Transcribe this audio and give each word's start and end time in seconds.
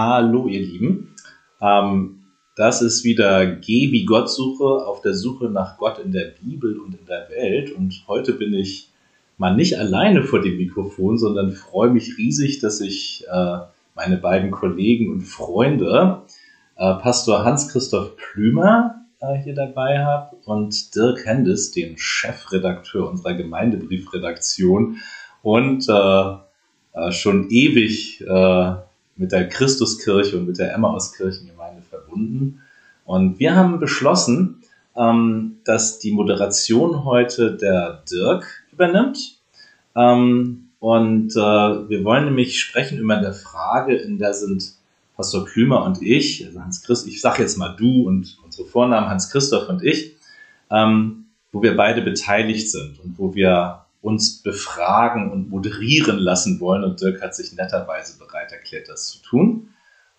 Hallo, 0.00 0.46
ihr 0.46 0.60
Lieben. 0.60 1.16
Ähm, 1.60 2.20
das 2.54 2.82
ist 2.82 3.02
wieder 3.02 3.44
Geh 3.46 3.90
wie 3.90 4.04
Gottsuche 4.04 4.86
auf 4.86 5.00
der 5.00 5.12
Suche 5.12 5.50
nach 5.50 5.76
Gott 5.76 5.98
in 5.98 6.12
der 6.12 6.34
Bibel 6.40 6.78
und 6.78 6.94
in 6.94 7.04
der 7.06 7.28
Welt. 7.30 7.72
Und 7.72 8.04
heute 8.06 8.34
bin 8.34 8.54
ich 8.54 8.92
mal 9.38 9.56
nicht 9.56 9.76
alleine 9.76 10.22
vor 10.22 10.40
dem 10.40 10.56
Mikrofon, 10.56 11.18
sondern 11.18 11.50
freue 11.50 11.90
mich 11.90 12.16
riesig, 12.16 12.60
dass 12.60 12.80
ich 12.80 13.24
äh, 13.28 13.58
meine 13.96 14.18
beiden 14.18 14.52
Kollegen 14.52 15.10
und 15.10 15.22
Freunde, 15.22 16.22
äh, 16.76 16.94
Pastor 16.94 17.44
Hans-Christoph 17.44 18.14
Plümer, 18.14 19.04
äh, 19.18 19.34
hier 19.42 19.56
dabei 19.56 20.04
habe 20.04 20.36
und 20.44 20.94
Dirk 20.94 21.26
Hendes, 21.26 21.72
den 21.72 21.98
Chefredakteur 21.98 23.10
unserer 23.10 23.34
Gemeindebriefredaktion 23.34 24.98
und 25.42 25.88
äh, 25.88 26.34
äh, 26.92 27.10
schon 27.10 27.50
ewig 27.50 28.20
äh, 28.20 28.74
mit 29.18 29.32
der 29.32 29.48
Christuskirche 29.48 30.38
und 30.38 30.46
mit 30.46 30.58
der 30.58 30.72
Emmauskirchengemeinde 30.74 31.82
verbunden. 31.82 32.62
Und 33.04 33.38
wir 33.38 33.54
haben 33.54 33.80
beschlossen, 33.80 34.62
ähm, 34.96 35.58
dass 35.64 35.98
die 35.98 36.12
Moderation 36.12 37.04
heute 37.04 37.56
der 37.56 38.02
Dirk 38.10 38.64
übernimmt. 38.72 39.38
Ähm, 39.96 40.68
und 40.80 41.32
äh, 41.32 41.38
wir 41.88 42.04
wollen 42.04 42.26
nämlich 42.26 42.60
sprechen 42.60 42.98
über 42.98 43.16
eine 43.16 43.32
Frage, 43.32 43.96
in 43.96 44.18
der 44.18 44.34
sind 44.34 44.74
Pastor 45.16 45.44
Klümer 45.44 45.84
und 45.84 46.00
ich, 46.00 46.46
also 46.46 46.60
Hans 46.60 46.82
Christ, 46.82 47.08
ich 47.08 47.20
sage 47.20 47.42
jetzt 47.42 47.58
mal 47.58 47.74
du 47.76 48.06
und 48.06 48.38
unsere 48.44 48.68
Vornamen 48.68 49.08
Hans 49.08 49.30
Christoph 49.30 49.68
und 49.68 49.82
ich, 49.82 50.14
ähm, 50.70 51.24
wo 51.50 51.60
wir 51.60 51.76
beide 51.76 52.02
beteiligt 52.02 52.70
sind 52.70 53.00
und 53.00 53.18
wo 53.18 53.34
wir 53.34 53.84
uns 54.00 54.42
befragen 54.42 55.30
und 55.32 55.50
moderieren 55.50 56.18
lassen 56.18 56.60
wollen. 56.60 56.84
Und 56.84 57.00
Dirk 57.00 57.20
hat 57.20 57.34
sich 57.34 57.52
netterweise 57.52 58.18
bereit 58.18 58.52
erklärt, 58.52 58.88
das 58.88 59.06
zu 59.08 59.22
tun. 59.22 59.68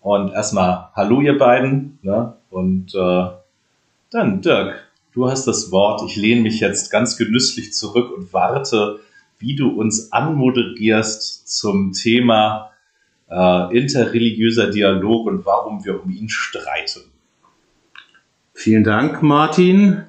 Und 0.00 0.32
erstmal 0.32 0.88
Hallo, 0.94 1.20
ihr 1.20 1.38
beiden. 1.38 1.98
Ne? 2.02 2.34
Und 2.50 2.94
äh, 2.94 3.26
dann, 4.10 4.42
Dirk, 4.42 4.86
du 5.12 5.28
hast 5.28 5.46
das 5.46 5.70
Wort. 5.70 6.02
Ich 6.06 6.16
lehne 6.16 6.42
mich 6.42 6.60
jetzt 6.60 6.90
ganz 6.90 7.16
genüsslich 7.16 7.72
zurück 7.72 8.12
und 8.16 8.32
warte, 8.32 9.00
wie 9.38 9.56
du 9.56 9.68
uns 9.68 10.12
anmoderierst 10.12 11.48
zum 11.48 11.92
Thema 11.92 12.70
äh, 13.30 13.76
interreligiöser 13.76 14.70
Dialog 14.70 15.26
und 15.26 15.46
warum 15.46 15.84
wir 15.84 16.02
um 16.02 16.10
ihn 16.10 16.28
streiten. 16.28 17.02
Vielen 18.52 18.84
Dank, 18.84 19.22
Martin. 19.22 20.04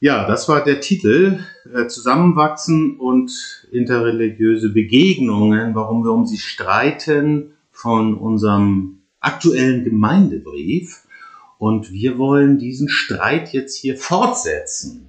Ja, 0.00 0.28
das 0.28 0.48
war 0.48 0.62
der 0.62 0.80
Titel. 0.80 1.40
Äh, 1.74 1.88
Zusammenwachsen 1.88 2.98
und 2.98 3.66
interreligiöse 3.72 4.68
Begegnungen, 4.68 5.74
warum 5.74 6.04
wir 6.04 6.12
um 6.12 6.24
sie 6.24 6.38
streiten, 6.38 7.54
von 7.72 8.14
unserem 8.16 9.00
aktuellen 9.18 9.82
Gemeindebrief. 9.82 11.02
Und 11.58 11.90
wir 11.92 12.16
wollen 12.16 12.58
diesen 12.58 12.88
Streit 12.88 13.52
jetzt 13.52 13.76
hier 13.76 13.96
fortsetzen. 13.96 15.08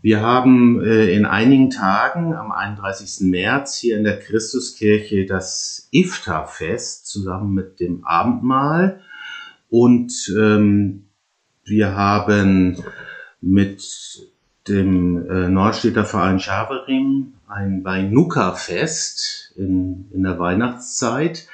Wir 0.00 0.20
haben 0.20 0.82
äh, 0.82 1.14
in 1.14 1.24
einigen 1.24 1.70
Tagen 1.70 2.34
am 2.34 2.50
31. 2.50 3.28
März 3.28 3.76
hier 3.76 3.96
in 3.96 4.02
der 4.02 4.18
Christuskirche 4.18 5.26
das 5.26 5.86
Iftar-Fest 5.92 7.06
zusammen 7.06 7.54
mit 7.54 7.78
dem 7.78 8.04
Abendmahl. 8.04 9.00
Und 9.70 10.34
ähm, 10.36 11.04
wir 11.64 11.94
haben 11.94 12.82
mit 13.42 14.32
dem 14.68 15.28
äh, 15.28 15.48
Nordstädter 15.48 16.04
Verein 16.04 16.38
Schaverim 16.38 17.34
ein 17.48 17.82
Beinuka-Fest 17.82 19.52
in, 19.56 20.08
in 20.12 20.22
der 20.22 20.38
Weihnachtszeit. 20.38 21.48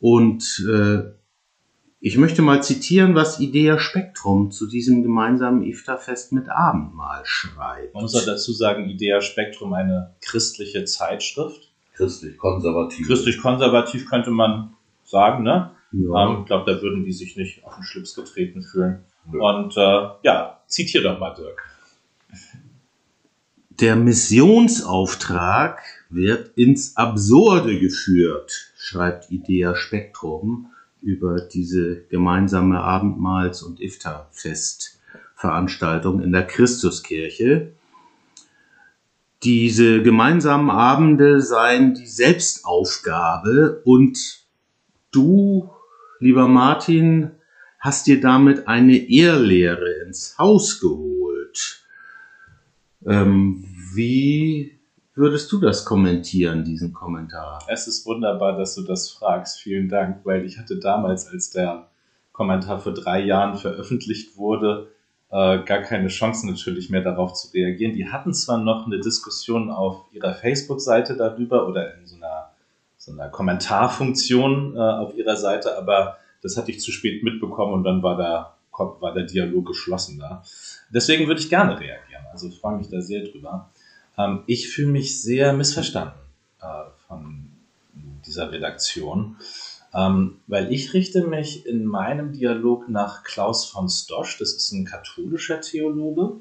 Und 0.00 0.66
äh, 0.68 1.02
ich 2.00 2.16
möchte 2.16 2.42
mal 2.42 2.62
zitieren, 2.62 3.14
was 3.14 3.40
Idea 3.40 3.78
Spektrum 3.78 4.50
zu 4.50 4.66
diesem 4.66 5.02
gemeinsamen 5.02 5.62
Iftar-Fest 5.62 6.32
mit 6.32 6.48
Abendmahl 6.48 7.22
schreibt. 7.24 7.92
Man 7.92 8.02
muss 8.02 8.14
auch 8.14 8.24
dazu 8.24 8.52
sagen, 8.52 8.88
Idea 8.88 9.20
Spektrum 9.20 9.72
eine 9.74 10.14
christliche 10.20 10.84
Zeitschrift. 10.84 11.72
Christlich-konservativ. 11.94 13.06
Christlich-konservativ 13.06 14.08
könnte 14.08 14.30
man 14.30 14.74
sagen, 15.04 15.42
ne? 15.42 15.72
Ja. 15.92 16.30
Ähm, 16.30 16.40
ich 16.40 16.46
glaube, 16.46 16.72
da 16.72 16.80
würden 16.80 17.04
die 17.04 17.12
sich 17.12 17.36
nicht 17.36 17.64
auf 17.64 17.74
den 17.74 17.82
Schlips 17.82 18.14
getreten 18.14 18.62
fühlen. 18.62 19.04
Und 19.32 19.76
äh, 19.76 20.08
ja, 20.22 20.60
zitiere 20.66 21.04
doch 21.04 21.18
mal, 21.18 21.34
Dirk. 21.34 21.62
Der 23.80 23.96
Missionsauftrag 23.96 25.82
wird 26.10 26.56
ins 26.56 26.96
Absurde 26.96 27.78
geführt, 27.78 28.72
schreibt 28.76 29.30
Idea 29.30 29.76
Spektrum 29.76 30.72
über 31.00 31.40
diese 31.40 32.02
gemeinsame 32.06 32.82
Abendmahls- 32.82 33.62
und 33.62 33.80
Iftar-Festveranstaltung 33.80 36.20
in 36.22 36.32
der 36.32 36.44
Christuskirche. 36.44 37.72
Diese 39.44 40.02
gemeinsamen 40.02 40.70
Abende 40.70 41.40
seien 41.40 41.94
die 41.94 42.08
Selbstaufgabe 42.08 43.80
und 43.84 44.40
du, 45.12 45.70
lieber 46.18 46.48
Martin, 46.48 47.30
hast 47.78 48.06
dir 48.06 48.20
damit 48.20 48.66
eine 48.68 48.96
Ehrlehre 48.96 49.90
ins 50.04 50.36
Haus 50.38 50.80
geholt. 50.80 51.84
Ähm, 53.06 53.64
wie 53.94 54.78
würdest 55.14 55.50
du 55.52 55.58
das 55.58 55.84
kommentieren, 55.84 56.64
diesen 56.64 56.92
Kommentar? 56.92 57.64
Es 57.68 57.86
ist 57.86 58.06
wunderbar, 58.06 58.56
dass 58.56 58.74
du 58.74 58.82
das 58.82 59.10
fragst. 59.10 59.60
Vielen 59.60 59.88
Dank, 59.88 60.24
weil 60.24 60.44
ich 60.44 60.58
hatte 60.58 60.78
damals, 60.78 61.26
als 61.28 61.50
der 61.50 61.88
Kommentar 62.32 62.78
vor 62.78 62.94
drei 62.94 63.20
Jahren 63.20 63.56
veröffentlicht 63.56 64.36
wurde, 64.36 64.92
äh, 65.30 65.58
gar 65.64 65.80
keine 65.80 66.08
Chance 66.08 66.46
natürlich 66.46 66.88
mehr 66.88 67.02
darauf 67.02 67.34
zu 67.34 67.52
reagieren. 67.52 67.94
Die 67.94 68.08
hatten 68.08 68.32
zwar 68.32 68.58
noch 68.58 68.86
eine 68.86 69.00
Diskussion 69.00 69.70
auf 69.70 70.06
ihrer 70.12 70.34
Facebook-Seite 70.34 71.16
darüber 71.16 71.68
oder 71.68 71.96
in 71.96 72.06
so 72.06 72.16
einer, 72.16 72.50
so 72.96 73.12
einer 73.12 73.28
Kommentarfunktion 73.28 74.76
äh, 74.76 74.78
auf 74.78 75.14
ihrer 75.14 75.36
Seite, 75.36 75.76
aber 75.76 76.16
das 76.42 76.56
hatte 76.56 76.70
ich 76.70 76.80
zu 76.80 76.92
spät 76.92 77.22
mitbekommen 77.22 77.74
und 77.74 77.84
dann 77.84 78.02
war 78.02 78.16
der, 78.16 78.54
war 79.00 79.12
der 79.12 79.24
Dialog 79.24 79.66
geschlossen 79.66 80.18
da. 80.18 80.42
Deswegen 80.90 81.26
würde 81.26 81.40
ich 81.40 81.48
gerne 81.48 81.78
reagieren. 81.78 82.24
Also 82.32 82.48
ich 82.48 82.58
freue 82.58 82.76
mich 82.76 82.88
da 82.88 83.00
sehr 83.00 83.24
drüber. 83.24 83.70
Ähm, 84.16 84.42
ich 84.46 84.68
fühle 84.68 84.88
mich 84.88 85.20
sehr 85.20 85.52
missverstanden 85.52 86.18
äh, 86.60 86.84
von 87.06 87.50
dieser 88.26 88.52
Redaktion, 88.52 89.36
ähm, 89.94 90.36
weil 90.46 90.72
ich 90.72 90.92
richte 90.92 91.26
mich 91.26 91.66
in 91.66 91.84
meinem 91.84 92.32
Dialog 92.32 92.88
nach 92.88 93.24
Klaus 93.24 93.64
von 93.64 93.88
Stosch. 93.88 94.38
Das 94.38 94.52
ist 94.52 94.72
ein 94.72 94.84
katholischer 94.84 95.60
Theologe, 95.60 96.36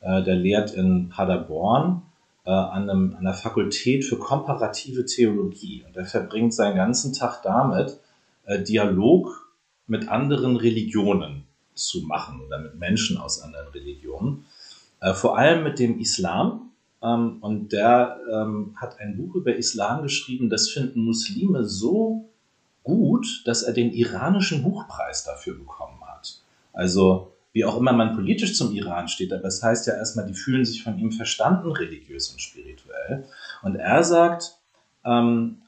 äh, 0.00 0.22
der 0.22 0.36
lehrt 0.36 0.74
in 0.74 1.08
Paderborn 1.08 2.02
äh, 2.44 2.50
an, 2.50 2.90
einem, 2.90 3.16
an 3.16 3.24
der 3.24 3.34
Fakultät 3.34 4.04
für 4.04 4.18
komparative 4.18 5.06
Theologie. 5.06 5.84
Und 5.86 5.96
er 5.96 6.04
verbringt 6.04 6.54
seinen 6.54 6.76
ganzen 6.76 7.12
Tag 7.12 7.42
damit, 7.42 7.98
Dialog 8.58 9.52
mit 9.86 10.08
anderen 10.08 10.56
Religionen 10.56 11.44
zu 11.74 12.02
machen 12.02 12.40
oder 12.40 12.58
mit 12.58 12.78
Menschen 12.78 13.18
aus 13.18 13.40
anderen 13.40 13.68
Religionen. 13.68 14.44
Äh, 15.00 15.14
vor 15.14 15.36
allem 15.36 15.64
mit 15.64 15.78
dem 15.78 15.98
Islam. 15.98 16.70
Ähm, 17.02 17.38
und 17.40 17.72
der 17.72 18.20
ähm, 18.32 18.74
hat 18.76 19.00
ein 19.00 19.16
Buch 19.16 19.34
über 19.34 19.56
Islam 19.56 20.02
geschrieben, 20.02 20.50
das 20.50 20.70
finden 20.70 21.04
Muslime 21.04 21.64
so 21.64 22.28
gut, 22.84 23.42
dass 23.46 23.62
er 23.62 23.72
den 23.72 23.92
iranischen 23.92 24.62
Buchpreis 24.62 25.24
dafür 25.24 25.54
bekommen 25.54 26.00
hat. 26.06 26.40
Also 26.72 27.32
wie 27.52 27.64
auch 27.64 27.76
immer 27.76 27.92
man 27.92 28.14
politisch 28.14 28.56
zum 28.56 28.72
Iran 28.72 29.08
steht, 29.08 29.32
aber 29.32 29.44
es 29.44 29.60
das 29.60 29.62
heißt 29.62 29.86
ja 29.86 29.94
erstmal, 29.94 30.26
die 30.26 30.34
fühlen 30.34 30.64
sich 30.64 30.82
von 30.82 30.98
ihm 30.98 31.12
verstanden, 31.12 31.70
religiös 31.70 32.30
und 32.30 32.40
spirituell. 32.40 33.24
Und 33.62 33.76
er 33.76 34.02
sagt, 34.04 34.56
ähm, 35.04 35.58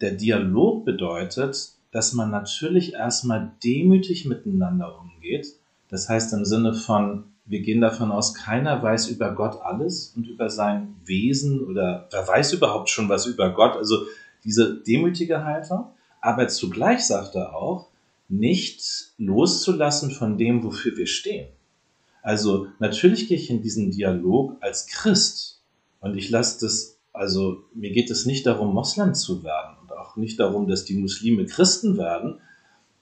der 0.00 0.12
Dialog 0.12 0.84
bedeutet, 0.84 1.72
dass 1.92 2.14
man 2.14 2.30
natürlich 2.30 2.94
erstmal 2.94 3.52
demütig 3.62 4.24
miteinander 4.24 4.98
umgeht. 4.98 5.54
Das 5.88 6.08
heißt 6.08 6.32
im 6.32 6.44
Sinne 6.44 6.74
von, 6.74 7.24
wir 7.44 7.60
gehen 7.60 7.80
davon 7.80 8.10
aus, 8.10 8.34
keiner 8.34 8.82
weiß 8.82 9.08
über 9.08 9.32
Gott 9.32 9.60
alles 9.62 10.14
und 10.16 10.26
über 10.26 10.48
sein 10.48 10.94
Wesen 11.04 11.60
oder 11.60 12.08
wer 12.10 12.26
weiß 12.26 12.54
überhaupt 12.54 12.88
schon 12.88 13.08
was 13.08 13.26
über 13.26 13.50
Gott. 13.50 13.76
Also 13.76 14.06
diese 14.42 14.74
demütige 14.74 15.44
Haltung. 15.44 15.86
Aber 16.20 16.48
zugleich 16.48 17.04
sagt 17.06 17.34
er 17.34 17.54
auch, 17.54 17.88
nicht 18.28 19.12
loszulassen 19.18 20.10
von 20.10 20.38
dem, 20.38 20.64
wofür 20.64 20.96
wir 20.96 21.06
stehen. 21.06 21.48
Also 22.22 22.68
natürlich 22.78 23.28
gehe 23.28 23.36
ich 23.36 23.50
in 23.50 23.60
diesen 23.60 23.90
Dialog 23.90 24.56
als 24.60 24.86
Christ 24.86 25.60
und 26.00 26.16
ich 26.16 26.30
lasse 26.30 26.64
das, 26.64 26.96
also 27.12 27.64
mir 27.74 27.90
geht 27.90 28.10
es 28.10 28.24
nicht 28.24 28.46
darum, 28.46 28.72
Moslem 28.72 29.12
zu 29.14 29.42
werden 29.42 29.76
auch 30.12 30.16
nicht 30.16 30.38
darum, 30.38 30.68
dass 30.68 30.84
die 30.84 30.94
Muslime 30.94 31.46
Christen 31.46 31.96
werden, 31.96 32.40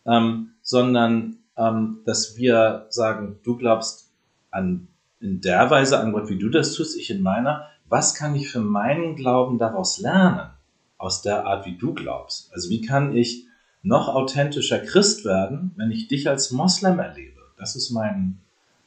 ähm, 0.06 0.50
sondern 0.62 1.38
ähm, 1.56 2.00
dass 2.06 2.36
wir 2.36 2.86
sagen, 2.90 3.38
du 3.42 3.56
glaubst 3.56 4.10
an, 4.50 4.88
in 5.20 5.40
der 5.40 5.70
Weise 5.70 5.98
an 6.00 6.12
Gott, 6.12 6.28
wie 6.28 6.38
du 6.38 6.48
das 6.48 6.74
tust, 6.74 6.96
ich 6.96 7.10
in 7.10 7.22
meiner. 7.22 7.66
Was 7.88 8.14
kann 8.14 8.34
ich 8.34 8.48
für 8.48 8.60
meinen 8.60 9.16
Glauben 9.16 9.58
daraus 9.58 9.98
lernen? 9.98 10.50
Aus 10.96 11.22
der 11.22 11.46
Art, 11.46 11.66
wie 11.66 11.76
du 11.76 11.94
glaubst. 11.94 12.52
Also 12.52 12.68
wie 12.70 12.82
kann 12.82 13.16
ich 13.16 13.46
noch 13.82 14.08
authentischer 14.08 14.78
Christ 14.78 15.24
werden, 15.24 15.72
wenn 15.76 15.90
ich 15.90 16.08
dich 16.08 16.28
als 16.28 16.50
Moslem 16.50 16.98
erlebe. 16.98 17.40
Das 17.56 17.76
ist 17.76 17.90
mein, 17.90 18.38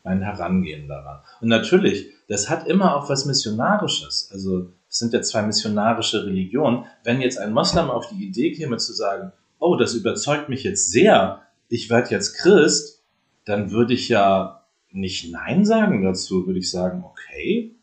mein 0.04 0.22
Herangehen 0.22 0.88
daran. 0.88 1.22
Und 1.42 1.48
natürlich, 1.48 2.12
das 2.28 2.50
hat 2.50 2.68
immer 2.68 2.96
auch 2.96 3.10
was 3.10 3.26
Missionarisches. 3.26 4.30
Also 4.32 4.70
es 4.94 5.00
sind 5.00 5.12
ja 5.12 5.24
zwei 5.24 5.42
missionarische 5.42 6.24
Religionen. 6.24 6.86
Wenn 7.04 7.20
jetzt 7.20 7.40
ein 7.40 7.52
Moslem 7.52 7.90
auf 7.90 8.10
die 8.10 8.24
Idee 8.24 8.52
käme 8.52 8.78
zu 8.78 8.94
sagen, 8.94 9.32
oh, 9.58 9.76
das 9.76 9.96
überzeugt 9.96 10.50
mich 10.50 10.64
jetzt 10.64 10.92
sehr, 10.92 11.42
ich 11.68 11.90
werde 11.90 12.12
jetzt 12.12 12.36
Christ, 12.36 13.02
dann 13.44 13.72
würde 13.72 13.96
ich 13.96 14.08
ja 14.08 14.66
nicht 14.92 15.32
Nein 15.32 15.66
sagen 15.66 16.04
dazu, 16.04 16.46
würde 16.46 16.60
ich 16.60 16.70
sagen, 16.70 17.04
okay, 17.04 17.74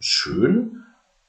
schön, 0.00 0.82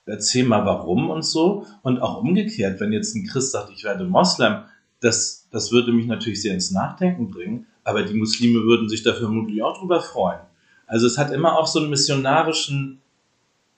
erzähl 0.06 0.44
mal 0.44 0.66
warum 0.66 1.10
und 1.10 1.24
so. 1.24 1.66
Und 1.81 2.01
auch 2.01 2.22
umgekehrt, 2.22 2.81
wenn 2.81 2.92
jetzt 2.92 3.16
ein 3.16 3.25
Christ 3.25 3.54
sagt, 3.54 3.72
ich 3.74 3.86
werde 3.86 4.04
Moslem, 4.04 4.63
das, 5.00 5.48
das 5.50 5.72
würde 5.72 5.94
mich 5.94 6.07
natürlich 6.07 6.42
sehr 6.42 6.54
ins 6.54 6.72
Nachdenken 6.72 7.31
bringen, 7.31 7.68
aber 7.86 8.04
die 8.04 8.16
Muslime 8.16 8.63
würden 8.63 8.89
sich 8.89 9.01
da 9.01 9.13
vermutlich 9.13 9.63
auch 9.63 9.80
drüber 9.80 10.01
freuen. 10.01 10.42
Also 10.88 11.07
es 11.07 11.18
hat 11.18 11.31
immer 11.31 11.57
auch 11.57 11.68
so 11.68 11.80
einen 11.80 11.89
missionarischen 11.89 13.00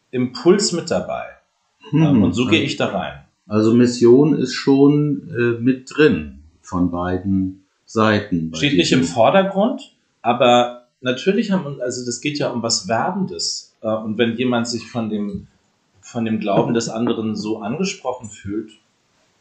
Impuls 0.10 0.72
mit 0.72 0.90
dabei. 0.90 1.33
Hm. 1.90 2.24
Und 2.24 2.34
so 2.34 2.48
gehe 2.48 2.64
ich 2.64 2.78
da 2.78 2.88
rein. 2.88 3.24
Also 3.48 3.74
Mission 3.74 4.38
ist 4.38 4.54
schon 4.54 5.30
äh, 5.30 5.62
mit 5.62 5.90
drin 5.94 6.44
von 6.62 6.92
beiden 6.92 7.66
Seiten. 7.86 8.52
Steht 8.56 8.78
nicht 8.78 8.92
im 8.92 9.04
Vordergrund, 9.04 9.94
aber 10.22 10.88
natürlich 11.02 11.52
haben, 11.52 11.82
also 11.82 12.06
das 12.06 12.22
geht 12.22 12.40
ja 12.40 12.50
um 12.50 12.64
was 12.64 12.88
Werbendes. 12.88 13.76
Äh, 13.82 13.90
und 13.90 14.18
wenn 14.18 14.38
jemand 14.38 14.68
sich 14.68 14.90
von 14.90 15.10
dem, 15.10 15.48
von 16.02 16.26
dem 16.26 16.40
Glauben 16.40 16.74
des 16.74 16.90
anderen 16.90 17.36
so 17.36 17.60
angesprochen 17.60 18.30
fühlt, 18.30 18.72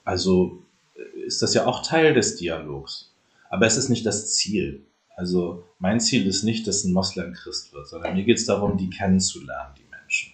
also 0.04 0.58
äh, 0.96 1.20
ist 1.20 1.42
das 1.42 1.54
ja 1.54 1.66
auch 1.66 1.86
Teil 1.86 2.12
des 2.12 2.36
Dialogs. 2.36 3.12
Aber 3.48 3.66
es 3.66 3.76
ist 3.76 3.88
nicht 3.88 4.04
das 4.04 4.34
Ziel. 4.34 4.82
Also 5.16 5.64
mein 5.78 6.00
Ziel 6.00 6.26
ist 6.26 6.42
nicht, 6.42 6.66
dass 6.66 6.84
ein 6.84 6.92
Moslem 6.92 7.34
Christ 7.34 7.72
wird, 7.72 7.86
sondern 7.86 8.14
mir 8.14 8.24
geht 8.24 8.38
es 8.38 8.46
darum, 8.46 8.76
die 8.76 8.90
kennenzulernen, 8.90 9.74
die 9.78 9.88
Menschen. 9.90 10.32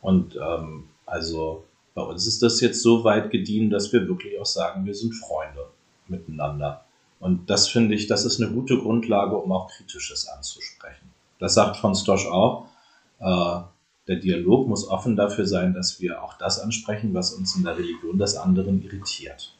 Und 0.00 0.36
ähm, 0.36 0.84
also 1.06 1.64
bei 1.94 2.02
uns 2.02 2.26
ist 2.26 2.42
das 2.42 2.60
jetzt 2.60 2.82
so 2.82 3.04
weit 3.04 3.30
gediehen, 3.30 3.70
dass 3.70 3.92
wir 3.92 4.06
wirklich 4.08 4.38
auch 4.40 4.46
sagen, 4.46 4.84
wir 4.84 4.94
sind 4.94 5.14
Freunde 5.14 5.66
miteinander. 6.08 6.84
Und 7.20 7.48
das 7.48 7.68
finde 7.68 7.94
ich, 7.94 8.06
das 8.06 8.24
ist 8.24 8.40
eine 8.40 8.52
gute 8.52 8.78
Grundlage, 8.78 9.36
um 9.36 9.52
auch 9.52 9.70
Kritisches 9.70 10.28
anzusprechen. 10.28 11.10
Das 11.38 11.54
sagt 11.54 11.76
von 11.76 11.94
Stosch 11.94 12.26
auch. 12.26 12.66
Äh, 13.20 13.60
der 14.06 14.16
Dialog 14.16 14.68
muss 14.68 14.86
offen 14.86 15.16
dafür 15.16 15.46
sein, 15.46 15.72
dass 15.72 16.00
wir 16.00 16.22
auch 16.22 16.34
das 16.34 16.60
ansprechen, 16.60 17.14
was 17.14 17.32
uns 17.32 17.56
in 17.56 17.64
der 17.64 17.78
Religion 17.78 18.18
des 18.18 18.36
anderen 18.36 18.82
irritiert. 18.82 19.54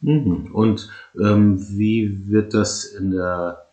Mhm. 0.00 0.50
Und 0.52 0.88
ähm, 1.20 1.64
wie 1.78 2.28
wird 2.28 2.54
das 2.54 2.84
in 2.84 3.12
der 3.12 3.66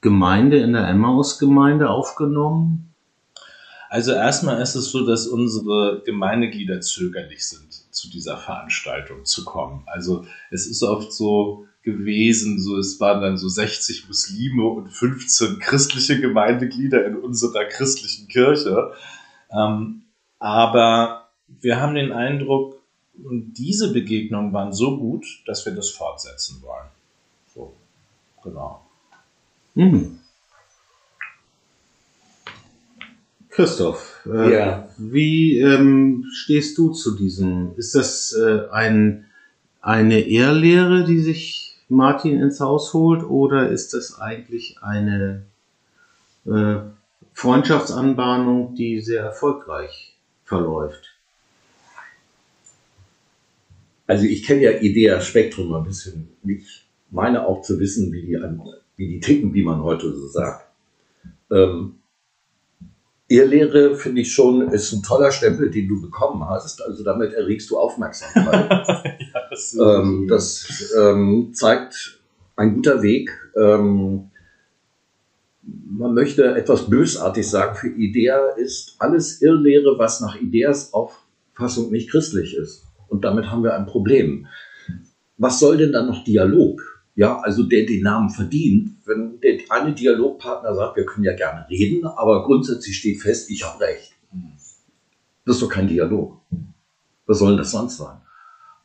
Gemeinde, 0.00 0.58
in 0.58 0.72
der 0.72 0.88
Emmaus-Gemeinde 0.88 1.88
aufgenommen? 1.88 2.89
Also 3.90 4.12
erstmal 4.12 4.62
ist 4.62 4.76
es 4.76 4.90
so, 4.92 5.04
dass 5.04 5.26
unsere 5.26 6.02
Gemeindeglieder 6.06 6.80
zögerlich 6.80 7.46
sind, 7.46 7.72
zu 7.90 8.08
dieser 8.08 8.38
Veranstaltung 8.38 9.24
zu 9.24 9.44
kommen. 9.44 9.82
Also 9.86 10.24
es 10.50 10.66
ist 10.66 10.82
oft 10.82 11.12
so, 11.12 11.66
gewesen. 11.82 12.60
So, 12.60 12.78
es 12.78 13.00
waren 13.00 13.22
dann 13.22 13.36
so 13.36 13.48
60 13.48 14.08
Muslime 14.08 14.64
und 14.64 14.90
15 14.90 15.58
christliche 15.58 16.20
Gemeindeglieder 16.20 17.06
in 17.06 17.16
unserer 17.16 17.64
christlichen 17.64 18.28
Kirche. 18.28 18.92
Ähm, 19.50 20.02
aber 20.38 21.28
wir 21.60 21.80
haben 21.80 21.94
den 21.94 22.12
Eindruck, 22.12 22.76
diese 23.14 23.92
Begegnungen 23.92 24.52
waren 24.52 24.72
so 24.72 24.98
gut, 24.98 25.42
dass 25.46 25.66
wir 25.66 25.74
das 25.74 25.90
fortsetzen 25.90 26.62
wollen. 26.62 26.88
So, 27.54 27.74
genau. 28.42 28.82
Mhm. 29.74 30.19
Christoph, 33.50 34.24
äh, 34.26 34.54
ja. 34.54 34.88
wie 34.96 35.58
ähm, 35.58 36.24
stehst 36.32 36.78
du 36.78 36.90
zu 36.90 37.16
diesem? 37.16 37.72
Ist 37.76 37.94
das 37.96 38.32
äh, 38.32 38.68
ein, 38.70 39.26
eine 39.80 40.20
Ehrlehre, 40.20 41.04
die 41.04 41.20
sich 41.20 41.76
Martin 41.88 42.40
ins 42.40 42.60
Haus 42.60 42.94
holt 42.94 43.24
oder 43.24 43.68
ist 43.68 43.92
das 43.92 44.20
eigentlich 44.20 44.78
eine 44.82 45.42
äh, 46.46 46.76
Freundschaftsanbahnung, 47.34 48.76
die 48.76 49.00
sehr 49.00 49.24
erfolgreich 49.24 50.16
verläuft? 50.44 51.16
Also 54.06 54.24
ich 54.24 54.44
kenne 54.44 54.62
ja 54.62 54.70
Idea 54.72 55.20
Spektrum 55.20 55.74
ein 55.74 55.84
bisschen. 55.84 56.28
Ich 56.44 56.84
meine 57.10 57.46
auch 57.46 57.62
zu 57.62 57.78
wissen, 57.80 58.12
wie 58.12 58.22
die, 58.22 58.38
wie 58.96 59.08
die 59.08 59.20
ticken, 59.20 59.54
wie 59.54 59.62
man 59.64 59.82
heute 59.82 60.12
so 60.12 60.28
sagt. 60.28 60.66
Ähm, 61.50 61.99
Ehrlehre 63.30 63.94
finde 63.94 64.22
ich 64.22 64.32
schon, 64.32 64.68
ist 64.72 64.92
ein 64.92 65.04
toller 65.04 65.30
Stempel, 65.30 65.70
den 65.70 65.86
du 65.88 66.02
bekommen 66.02 66.44
hast. 66.48 66.82
Also 66.82 67.04
damit 67.04 67.32
erregst 67.32 67.70
du 67.70 67.78
Aufmerksamkeit. 67.78 68.68
ja, 69.32 69.40
das, 69.48 69.78
ähm, 69.80 70.26
das 70.28 70.92
ähm, 70.98 71.50
zeigt 71.54 72.20
ein 72.56 72.74
guter 72.74 73.02
Weg. 73.02 73.30
Ähm, 73.56 74.30
man 75.62 76.12
möchte 76.12 76.44
etwas 76.56 76.90
bösartig 76.90 77.48
sagen, 77.48 77.76
für 77.76 77.88
Idea 77.88 78.48
ist 78.56 78.96
alles 78.98 79.40
Irrlehre, 79.40 79.96
was 79.96 80.20
nach 80.20 80.34
Ideas 80.34 80.92
Auffassung 80.92 81.92
nicht 81.92 82.10
christlich 82.10 82.56
ist. 82.56 82.84
Und 83.08 83.24
damit 83.24 83.48
haben 83.48 83.62
wir 83.62 83.76
ein 83.76 83.86
Problem. 83.86 84.48
Was 85.38 85.60
soll 85.60 85.76
denn 85.76 85.92
dann 85.92 86.06
noch 86.06 86.24
Dialog? 86.24 86.89
Ja, 87.14 87.38
also 87.40 87.64
der 87.64 87.86
den 87.86 88.02
Namen 88.02 88.30
verdient, 88.30 88.96
wenn 89.04 89.40
der 89.40 89.58
eine 89.68 89.92
Dialogpartner 89.92 90.74
sagt, 90.74 90.96
wir 90.96 91.04
können 91.04 91.24
ja 91.24 91.34
gerne 91.34 91.66
reden, 91.68 92.06
aber 92.06 92.44
grundsätzlich 92.44 92.96
steht 92.96 93.20
fest, 93.20 93.50
ich 93.50 93.64
habe 93.64 93.84
recht. 93.84 94.12
Das 95.44 95.56
ist 95.56 95.62
doch 95.62 95.68
kein 95.68 95.88
Dialog. 95.88 96.40
Was 97.26 97.38
soll 97.38 97.50
denn 97.50 97.58
das 97.58 97.72
sonst 97.72 97.96
sein? 97.96 98.18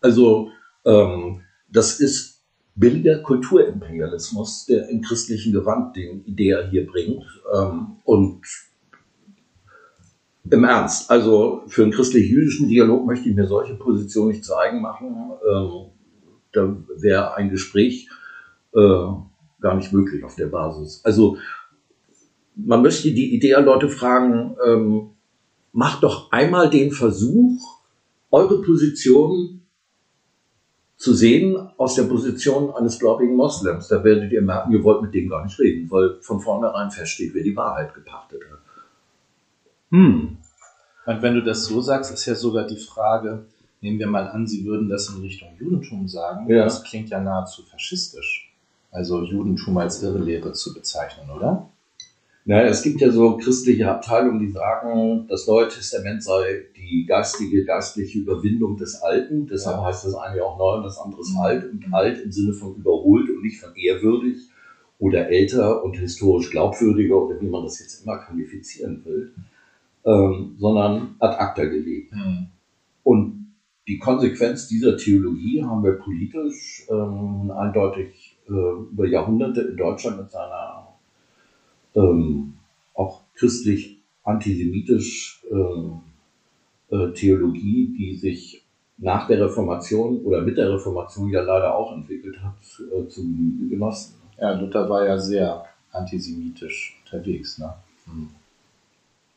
Also 0.02 0.50
ähm, 0.86 1.42
das 1.70 2.00
ist 2.00 2.42
billiger 2.76 3.20
Kulturimperialismus, 3.20 4.66
der 4.66 4.90
im 4.90 5.02
christlichen 5.02 5.54
Gewand 5.54 5.96
den 5.96 6.26
Idea 6.26 6.68
hier 6.70 6.86
bringt. 6.86 7.24
Ähm, 7.54 7.98
und 8.04 8.42
im 10.50 10.64
Ernst, 10.64 11.10
also 11.10 11.64
für 11.68 11.84
einen 11.84 11.92
christlich-jüdischen 11.92 12.68
Dialog 12.68 13.06
möchte 13.06 13.30
ich 13.30 13.36
mir 13.36 13.48
solche 13.48 13.76
Positionen 13.76 14.30
nicht 14.30 14.46
zu 14.46 14.56
eigen 14.56 14.82
machen. 14.82 15.08
Ähm, 15.50 15.86
da 16.56 16.76
wäre 16.98 17.36
ein 17.36 17.50
Gespräch 17.50 18.10
äh, 18.74 18.80
gar 19.62 19.76
nicht 19.76 19.94
möglich 19.94 20.24
auf 20.24 20.36
der 20.36 20.48
Basis. 20.48 21.02
Also 21.04 21.38
man 22.56 22.82
möchte 22.82 23.12
die 23.12 23.36
Idea-Leute 23.36 23.90
fragen, 23.90 24.56
ähm, 24.66 25.10
macht 25.72 26.04
doch 26.04 26.32
einmal 26.32 26.70
den 26.70 26.92
Versuch, 26.92 27.82
eure 28.32 28.62
Position 28.62 29.62
zu 30.98 31.14
sehen 31.14 31.58
aus 31.78 31.96
der 31.96 32.04
Position 32.04 32.74
eines 32.74 33.00
gläubigen 33.00 33.36
Moslems. 33.36 33.90
Da 33.90 34.04
werdet 34.04 34.32
ihr 34.32 34.42
merken, 34.42 34.72
ihr 34.72 34.84
wollt 34.84 35.02
mit 35.02 35.14
dem 35.14 35.30
gar 35.30 35.44
nicht 35.44 35.60
reden, 35.60 35.90
weil 35.92 36.18
von 36.22 36.40
vornherein 36.40 36.90
feststeht, 36.90 37.34
wer 37.34 37.44
die 37.44 37.56
Wahrheit 37.56 37.94
gepachtet 37.94 38.42
hat. 38.50 38.60
Hm. 39.92 40.38
Und 41.06 41.22
wenn 41.22 41.36
du 41.36 41.44
das 41.44 41.66
so 41.66 41.82
sagst, 41.82 42.12
ist 42.12 42.26
ja 42.26 42.36
sogar 42.36 42.66
die 42.66 42.78
Frage, 42.78 43.46
nehmen 43.86 44.00
wir 44.00 44.08
mal 44.08 44.28
an, 44.28 44.48
sie 44.48 44.66
würden 44.66 44.90
das 44.90 45.10
in 45.10 45.22
Richtung 45.22 45.50
Judentum 45.60 46.08
sagen, 46.08 46.50
ja. 46.50 46.64
das 46.64 46.84
klingt 46.84 47.10
ja 47.10 47.22
nahezu 47.22 47.62
faschistisch. 47.62 48.52
Also 48.92 49.24
Judentum 49.24 49.78
als 49.78 50.02
Irrlehre 50.02 50.54
zu 50.54 50.74
bezeichnen, 50.74 51.30
oder? 51.30 51.70
Naja, 52.46 52.68
es 52.68 52.82
gibt 52.82 53.02
ja 53.02 53.12
so 53.12 53.38
christliche 53.38 53.90
Abteilungen, 53.90 54.40
die 54.40 54.52
sagen, 54.52 55.26
das 55.28 55.48
Neue 55.48 55.68
Testament 55.68 56.24
sei 56.24 56.66
die 56.76 57.06
geistige, 57.06 57.66
geistliche 57.66 58.20
Überwindung 58.20 58.78
des 58.78 59.02
Alten. 59.02 59.48
Deshalb 59.48 59.78
ja. 59.78 59.86
heißt 59.86 60.06
das 60.06 60.16
eine 60.16 60.44
auch 60.44 60.58
neu 60.58 60.78
und 60.78 60.84
das 60.84 60.98
andere 60.98 61.22
ist 61.22 61.36
alt. 61.38 61.72
Und 61.72 61.94
alt 61.94 62.24
im 62.24 62.32
Sinne 62.32 62.54
von 62.54 62.76
überholt 62.76 63.30
und 63.30 63.44
nicht 63.44 63.60
von 63.60 63.76
ehrwürdig 63.76 64.38
oder 65.00 65.30
älter 65.30 65.84
und 65.84 65.98
historisch 65.98 66.50
glaubwürdiger 66.50 67.22
oder 67.22 67.40
wie 67.42 67.48
man 67.48 67.64
das 67.64 67.80
jetzt 67.80 68.04
immer 68.04 68.18
qualifizieren 68.18 69.04
will, 69.06 69.34
ähm, 70.06 70.56
sondern 70.58 71.16
ad 71.20 71.36
acta 71.38 71.66
gelegt. 71.66 72.14
Mhm. 72.14 72.48
Und 73.04 73.45
die 73.88 74.00
Konsequenz 74.00 74.68
dieser 74.68 74.98
Theologie 74.98 75.64
haben 75.64 75.84
wir 75.84 75.94
politisch 75.94 76.86
ähm, 76.90 77.52
eindeutig 77.52 78.36
äh, 78.48 78.52
über 78.52 79.08
Jahrhunderte 79.08 79.62
in 79.62 79.78
Deutschland 79.78 80.18
mit 80.18 80.32
seiner 80.32 80.88
ähm, 81.96 82.54
auch 82.94 83.22
christlich 83.36 84.00
antisemitisch 84.24 85.44
äh, 85.52 86.96
äh, 86.96 87.14
Theologie, 87.14 87.96
die 87.98 88.16
sich 88.16 88.64
nach 88.98 89.28
der 89.28 89.42
Reformation 89.42 90.22
oder 90.24 90.42
mit 90.42 90.58
der 90.58 90.74
Reformation 90.74 91.30
ja 91.30 91.42
leider 91.42 91.76
auch 91.76 91.96
entwickelt 91.96 92.38
hat, 92.42 92.56
äh, 92.80 93.08
zu 93.08 93.22
genossen. 93.70 94.16
Ja, 94.40 94.54
Luther 94.60 94.90
war 94.90 95.06
ja 95.06 95.18
sehr 95.18 95.66
antisemitisch 95.92 97.00
unterwegs. 97.04 97.60
Ne? 97.60 97.74
Hm. 98.06 98.30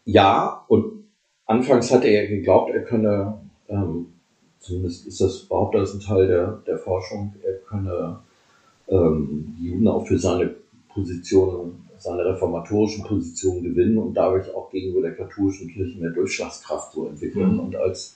Ja, 0.04 0.64
und 0.68 1.04
anfangs 1.46 1.92
hatte 1.92 2.08
er 2.08 2.28
geglaubt, 2.28 2.72
er 2.72 2.84
könne 2.84 3.38
ähm, 3.68 4.06
zumindest 4.60 5.06
ist 5.06 5.20
das, 5.20 5.40
behauptet 5.40 5.82
das 5.82 5.94
ein 5.94 6.00
Teil 6.00 6.26
der, 6.26 6.58
der 6.66 6.78
Forschung, 6.78 7.34
er 7.42 7.54
könne 7.54 8.18
ähm, 8.88 9.54
die 9.58 9.66
Juden 9.66 9.88
auch 9.88 10.06
für 10.06 10.18
seine 10.18 10.54
Position, 10.88 11.84
seine 11.98 12.24
reformatorischen 12.24 13.04
Positionen 13.04 13.62
gewinnen 13.62 13.98
und 13.98 14.14
dadurch 14.14 14.54
auch 14.54 14.70
gegenüber 14.70 15.02
der 15.02 15.14
katholischen 15.14 15.68
Kirche 15.68 15.98
mehr 15.98 16.10
Durchschlagskraft 16.10 16.92
so 16.92 17.06
entwickeln. 17.06 17.54
Mhm. 17.54 17.60
Und 17.60 17.76
als 17.76 18.14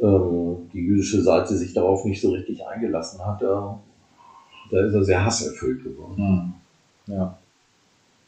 ähm, 0.00 0.68
die 0.72 0.80
jüdische 0.80 1.22
Seite 1.22 1.56
sich 1.56 1.72
darauf 1.72 2.04
nicht 2.04 2.20
so 2.20 2.30
richtig 2.30 2.66
eingelassen 2.66 3.24
hat, 3.24 3.42
da, 3.42 3.80
da 4.70 4.86
ist 4.86 4.94
er 4.94 5.04
sehr 5.04 5.24
hasserfüllt 5.24 5.82
geworden. 5.82 6.54
Mhm. 7.06 7.12
Ja. 7.14 7.38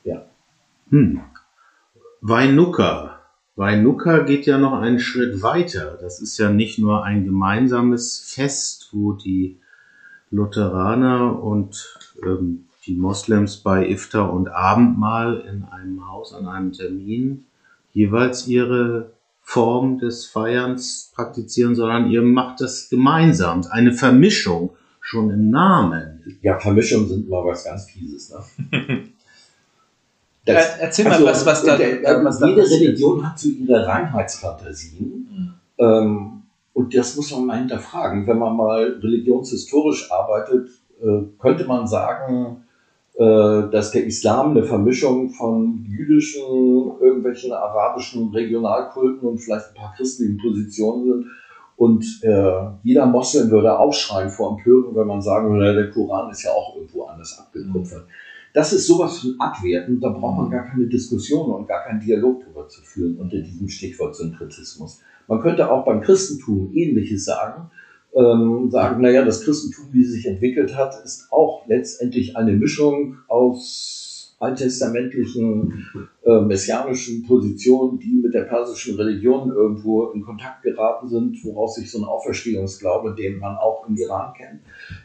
Ja. 0.05 0.23
Hm. 0.91 1.21
Weinuka. 2.21 3.18
Weinuka 3.59 4.21
geht 4.21 4.47
ja 4.47 4.57
noch 4.57 4.75
einen 4.75 5.01
Schritt 5.01 5.43
weiter. 5.43 5.99
Das 6.01 6.21
ist 6.21 6.39
ja 6.39 6.49
nicht 6.49 6.79
nur 6.79 7.05
ein 7.05 7.25
gemeinsames 7.25 8.21
Fest, 8.21 8.91
wo 8.93 9.13
die 9.13 9.59
Lutheraner 10.31 11.43
und 11.43 11.99
ähm, 12.25 12.67
die 12.87 12.95
Moslems 12.95 13.57
bei 13.57 13.89
Iftar 13.89 14.33
und 14.33 14.49
Abendmahl 14.49 15.41
in 15.41 15.65
einem 15.65 16.09
Haus 16.09 16.33
an 16.33 16.47
einem 16.47 16.73
Termin 16.73 17.47
jeweils 17.93 18.47
ihre 18.47 19.11
Form 19.43 19.99
des 19.99 20.27
Feierns 20.27 21.11
praktizieren, 21.17 21.75
sondern 21.75 22.11
ihr 22.11 22.23
macht 22.23 22.61
das 22.61 22.89
gemeinsam. 22.89 23.65
Eine 23.71 23.93
Vermischung 23.93 24.71
schon 25.01 25.31
im 25.31 25.51
Namen. 25.51 26.39
Ja, 26.43 26.61
Vermischungen 26.61 27.09
sind 27.09 27.27
immer 27.27 27.45
was 27.45 27.65
ganz 27.65 27.91
Fieses. 27.91 28.33
Ne? 28.71 29.05
Das, 30.55 30.79
Erzähl 30.79 31.05
mal, 31.05 31.13
also, 31.13 31.27
was, 31.27 31.47
was 31.47 31.63
da. 31.65 31.77
Der, 31.77 32.03
äh, 32.03 32.25
was 32.25 32.41
jede 32.41 32.63
da 32.63 32.69
Religion 32.69 33.27
hat 33.27 33.39
so 33.39 33.49
ihre 33.49 33.87
Reinheitsfantasien. 33.87 35.27
Mhm. 35.31 35.55
Ähm, 35.79 36.43
und 36.73 36.95
das 36.95 37.17
muss 37.17 37.33
man 37.33 37.47
mal 37.47 37.59
hinterfragen. 37.59 38.27
Wenn 38.27 38.39
man 38.39 38.57
mal 38.57 38.99
religionshistorisch 39.03 40.11
arbeitet, 40.11 40.69
äh, 41.03 41.23
könnte 41.39 41.65
man 41.65 41.87
sagen, 41.87 42.65
äh, 43.15 43.69
dass 43.71 43.91
der 43.91 44.05
Islam 44.07 44.53
eine 44.53 44.63
Vermischung 44.63 45.31
von 45.31 45.85
jüdischen, 45.89 46.41
irgendwelchen 47.01 47.53
arabischen 47.53 48.31
Regionalkulten 48.31 49.29
und 49.29 49.39
vielleicht 49.39 49.69
ein 49.69 49.75
paar 49.75 49.93
christlichen 49.97 50.39
Positionen 50.39 51.05
sind. 51.05 51.27
Und 51.77 52.05
äh, 52.23 52.71
jeder 52.83 53.07
Moslem 53.07 53.51
würde 53.51 53.79
aufschreien 53.79 54.31
vor 54.31 54.57
Empörung, 54.57 54.97
wenn 54.97 55.07
man 55.07 55.21
sagen 55.21 55.53
würde, 55.53 55.75
der 55.75 55.91
Koran 55.91 56.31
ist 56.31 56.43
ja 56.43 56.53
auch 56.53 56.77
irgendwo 56.77 57.05
anders 57.05 57.39
abgekupfert. 57.39 58.07
Mhm. 58.07 58.28
Das 58.59 58.73
ist 58.73 58.89
sowas 58.89 59.21
von 59.21 59.37
abwertend, 59.39 60.03
da 60.03 60.09
braucht 60.09 60.37
man 60.37 60.51
gar 60.51 60.67
keine 60.67 60.89
Diskussion 60.89 61.49
und 61.53 61.69
gar 61.69 61.85
keinen 61.85 62.01
Dialog 62.01 62.41
darüber 62.41 62.67
zu 62.67 62.83
führen 62.83 63.17
unter 63.17 63.39
diesem 63.39 63.69
Stichwort 63.69 64.17
Synkretismus. 64.17 65.01
Man 65.29 65.41
könnte 65.41 65.71
auch 65.71 65.85
beim 65.85 66.01
Christentum 66.01 66.73
Ähnliches 66.75 67.25
sagen, 67.25 67.71
ähm, 68.17 68.69
sagen, 68.69 69.01
naja, 69.01 69.25
das 69.25 69.45
Christentum, 69.45 69.93
wie 69.93 70.01
es 70.01 70.11
sich 70.11 70.27
entwickelt 70.27 70.77
hat, 70.77 70.93
ist 71.05 71.29
auch 71.31 71.69
letztendlich 71.69 72.37
eine 72.37 72.51
Mischung 72.51 73.19
aus 73.29 74.35
alttestamentlichen, 74.41 75.87
äh, 76.25 76.41
messianischen 76.41 77.25
Positionen, 77.29 78.01
die 78.01 78.21
mit 78.21 78.35
der 78.35 78.43
persischen 78.43 78.97
Religion 78.97 79.53
irgendwo 79.53 80.11
in 80.11 80.23
Kontakt 80.23 80.65
geraten 80.65 81.09
sind, 81.09 81.45
woraus 81.45 81.77
sich 81.77 81.93
so 81.93 81.99
ein 81.99 82.05
Auferstehungsglaube, 82.05 83.15
den 83.15 83.39
man 83.39 83.57
auch 83.57 83.89
im 83.89 83.97
Iran 83.97 84.33
kennt, 84.37 84.63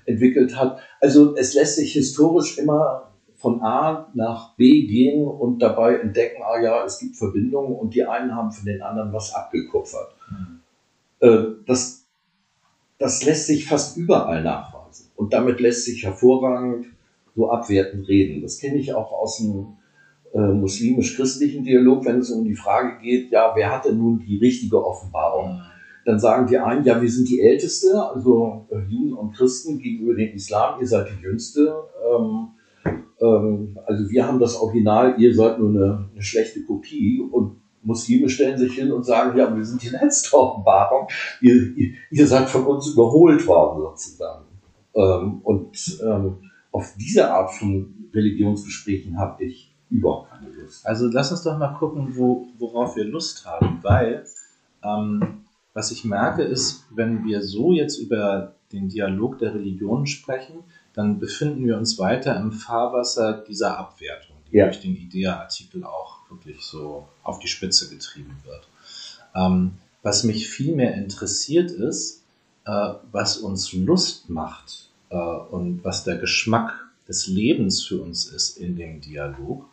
entwickelt 0.08 0.60
hat. 0.60 0.80
Also 1.00 1.36
es 1.36 1.54
lässt 1.54 1.76
sich 1.76 1.94
historisch 1.94 2.58
immer 2.58 3.13
von 3.44 3.62
A 3.62 4.10
nach 4.14 4.56
B 4.56 4.88
gehen 4.88 5.28
und 5.28 5.62
dabei 5.62 5.98
entdecken, 5.98 6.42
ah 6.44 6.62
ja, 6.62 6.86
es 6.86 7.00
gibt 7.00 7.18
Verbindungen 7.18 7.76
und 7.76 7.94
die 7.94 8.06
einen 8.06 8.34
haben 8.34 8.54
von 8.54 8.66
den 8.66 8.82
anderen 8.82 9.12
was 9.12 9.36
abgekupfert. 9.36 10.16
Mhm. 10.32 10.60
Äh, 11.20 11.44
das, 11.68 12.06
das 12.98 13.26
lässt 13.26 13.48
sich 13.48 13.68
fast 13.68 13.98
überall 13.98 14.42
nachweisen 14.42 15.12
und 15.18 15.34
damit 15.34 15.60
lässt 15.60 15.84
sich 15.84 16.06
hervorragend 16.06 16.86
so 17.36 17.52
abwertend 17.52 18.08
reden. 18.08 18.42
Das 18.42 18.60
kenne 18.60 18.78
ich 18.78 18.94
auch 18.94 19.12
aus 19.12 19.40
dem 19.40 19.74
äh, 20.34 20.54
muslimisch-christlichen 20.54 21.66
Dialog, 21.66 22.06
wenn 22.06 22.20
es 22.20 22.32
um 22.32 22.46
die 22.46 22.56
Frage 22.56 23.02
geht, 23.02 23.30
ja, 23.30 23.52
wer 23.56 23.74
hatte 23.74 23.94
nun 23.94 24.20
die 24.20 24.38
richtige 24.38 24.82
Offenbarung? 24.86 25.56
Mhm. 25.56 25.62
Dann 26.06 26.20
sagen 26.20 26.48
die 26.48 26.58
einen, 26.58 26.86
ja, 26.86 27.02
wir 27.02 27.12
sind 27.12 27.28
die 27.28 27.42
Älteste, 27.42 28.02
also 28.02 28.68
äh, 28.72 28.78
Juden 28.90 29.16
und 29.16 29.34
Christen 29.34 29.80
gegenüber 29.80 30.16
dem 30.16 30.34
Islam, 30.34 30.80
ihr 30.80 30.88
seid 30.88 31.10
die 31.10 31.22
Jüngste. 31.22 31.76
Ähm, 32.10 32.48
ähm, 33.24 33.80
also 33.86 34.10
wir 34.10 34.28
haben 34.28 34.40
das 34.40 34.56
Original, 34.58 35.16
ihr 35.18 35.34
seid 35.34 35.60
nur 35.60 35.70
eine, 35.70 36.10
eine 36.12 36.22
schlechte 36.22 36.64
Kopie 36.64 37.22
und 37.32 37.58
Muslime 37.82 38.30
stellen 38.30 38.58
sich 38.58 38.74
hin 38.74 38.92
und 38.92 39.06
sagen, 39.06 39.38
ja, 39.38 39.56
wir 39.56 39.64
sind 39.64 39.82
die 39.82 39.90
letzte 39.90 40.38
Offenbarung, 40.38 41.08
ihr, 41.42 41.56
ihr, 41.76 41.94
ihr 42.12 42.28
seid 42.28 42.50
von 42.50 42.66
uns 42.66 42.88
überholt 42.88 43.46
worden 43.48 43.82
sozusagen. 43.82 44.46
Ähm, 44.96 45.42
und 45.44 46.00
ähm, 46.04 46.38
auf 46.72 46.94
diese 47.00 47.32
Art 47.32 47.52
von 47.52 48.10
Religionsgesprächen 48.14 49.18
habe 49.18 49.44
ich 49.46 49.74
überhaupt 49.90 50.32
keine 50.32 50.50
Lust. 50.50 50.86
Also 50.86 51.08
lass 51.08 51.32
uns 51.32 51.44
doch 51.44 51.58
mal 51.58 51.74
gucken, 51.74 52.14
wo, 52.16 52.48
worauf 52.58 52.96
wir 52.96 53.06
Lust 53.06 53.46
haben, 53.46 53.80
weil 53.84 54.26
ähm, 54.84 55.44
was 55.74 55.92
ich 55.92 56.06
merke 56.06 56.44
ist, 56.44 56.86
wenn 56.94 57.26
wir 57.26 57.42
so 57.42 57.72
jetzt 57.74 57.98
über 57.98 58.56
den 58.72 58.90
Dialog 58.90 59.40
der 59.40 59.54
Religionen 59.54 60.08
sprechen, 60.08 60.64
dann 60.94 61.20
befinden 61.20 61.66
wir 61.66 61.78
uns 61.78 61.98
weiter 61.98 62.36
im 62.40 62.52
Fahrwasser 62.52 63.44
dieser 63.48 63.78
Abwertung, 63.78 64.36
die 64.52 64.58
ja. 64.58 64.66
durch 64.66 64.82
den 64.82 64.96
IDEA-Artikel 64.96 65.84
auch 65.84 66.30
wirklich 66.30 66.62
so 66.62 67.08
auf 67.24 67.40
die 67.40 67.48
Spitze 67.48 67.90
getrieben 67.90 68.36
wird. 68.46 68.68
Ähm, 69.36 69.74
was 70.02 70.24
mich 70.24 70.50
viel 70.50 70.76
mehr 70.76 70.96
interessiert 70.96 71.72
ist, 71.72 72.24
äh, 72.66 72.94
was 73.12 73.38
uns 73.38 73.74
Lust 73.74 74.30
macht 74.30 74.90
äh, 75.10 75.16
und 75.16 75.84
was 75.84 76.04
der 76.04 76.18
Geschmack 76.18 76.80
des 77.08 77.28
Lebens 77.28 77.84
für 77.84 78.02
uns 78.02 78.26
ist 78.26 78.58
in 78.58 78.76
dem 78.76 79.02
Dialog. 79.02 79.66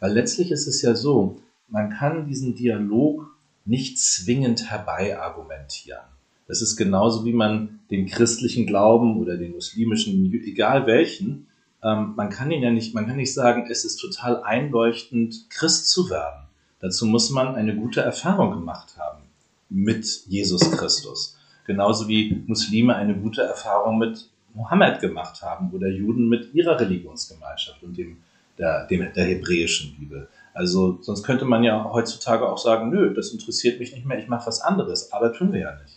Weil 0.00 0.12
letztlich 0.12 0.50
ist 0.50 0.66
es 0.66 0.82
ja 0.82 0.94
so, 0.94 1.40
man 1.68 1.90
kann 1.90 2.26
diesen 2.26 2.54
Dialog 2.54 3.26
nicht 3.64 3.98
zwingend 3.98 4.70
herbei 4.70 5.18
argumentieren. 5.18 6.04
Das 6.48 6.62
ist 6.62 6.76
genauso 6.76 7.24
wie 7.24 7.32
man 7.32 7.80
den 7.90 8.06
christlichen 8.06 8.66
Glauben 8.66 9.18
oder 9.18 9.36
den 9.36 9.52
muslimischen, 9.52 10.32
egal 10.32 10.86
welchen, 10.86 11.46
ähm, 11.82 12.14
man 12.16 12.30
kann 12.30 12.50
ihn 12.50 12.62
ja 12.62 12.70
nicht, 12.70 12.94
man 12.94 13.06
kann 13.06 13.16
nicht 13.16 13.34
sagen, 13.34 13.66
es 13.70 13.84
ist 13.84 13.96
total 13.98 14.42
einleuchtend, 14.42 15.50
Christ 15.50 15.90
zu 15.90 16.10
werden. 16.10 16.46
Dazu 16.80 17.06
muss 17.06 17.30
man 17.30 17.54
eine 17.54 17.76
gute 17.76 18.00
Erfahrung 18.00 18.50
gemacht 18.50 18.96
haben 18.98 19.22
mit 19.68 20.04
Jesus 20.26 20.70
Christus. 20.72 21.36
Genauso 21.66 22.06
wie 22.08 22.44
Muslime 22.46 22.94
eine 22.94 23.16
gute 23.16 23.42
Erfahrung 23.42 23.98
mit 23.98 24.28
Mohammed 24.54 25.00
gemacht 25.00 25.42
haben 25.42 25.70
oder 25.72 25.88
Juden 25.88 26.28
mit 26.28 26.54
ihrer 26.54 26.78
Religionsgemeinschaft 26.78 27.82
und 27.82 27.96
dem, 27.96 28.18
der, 28.58 28.86
dem, 28.86 29.12
der 29.12 29.24
hebräischen 29.24 29.96
Bibel. 29.96 30.28
Also 30.54 30.98
sonst 31.02 31.22
könnte 31.22 31.44
man 31.44 31.62
ja 31.62 31.84
heutzutage 31.92 32.48
auch 32.48 32.58
sagen, 32.58 32.90
nö, 32.90 33.12
das 33.12 33.30
interessiert 33.30 33.78
mich 33.78 33.94
nicht 33.94 34.06
mehr, 34.06 34.18
ich 34.18 34.28
mache 34.28 34.46
was 34.46 34.60
anderes, 34.60 35.12
aber 35.12 35.32
tun 35.32 35.52
wir 35.52 35.60
ja 35.60 35.76
nicht. 35.82 35.95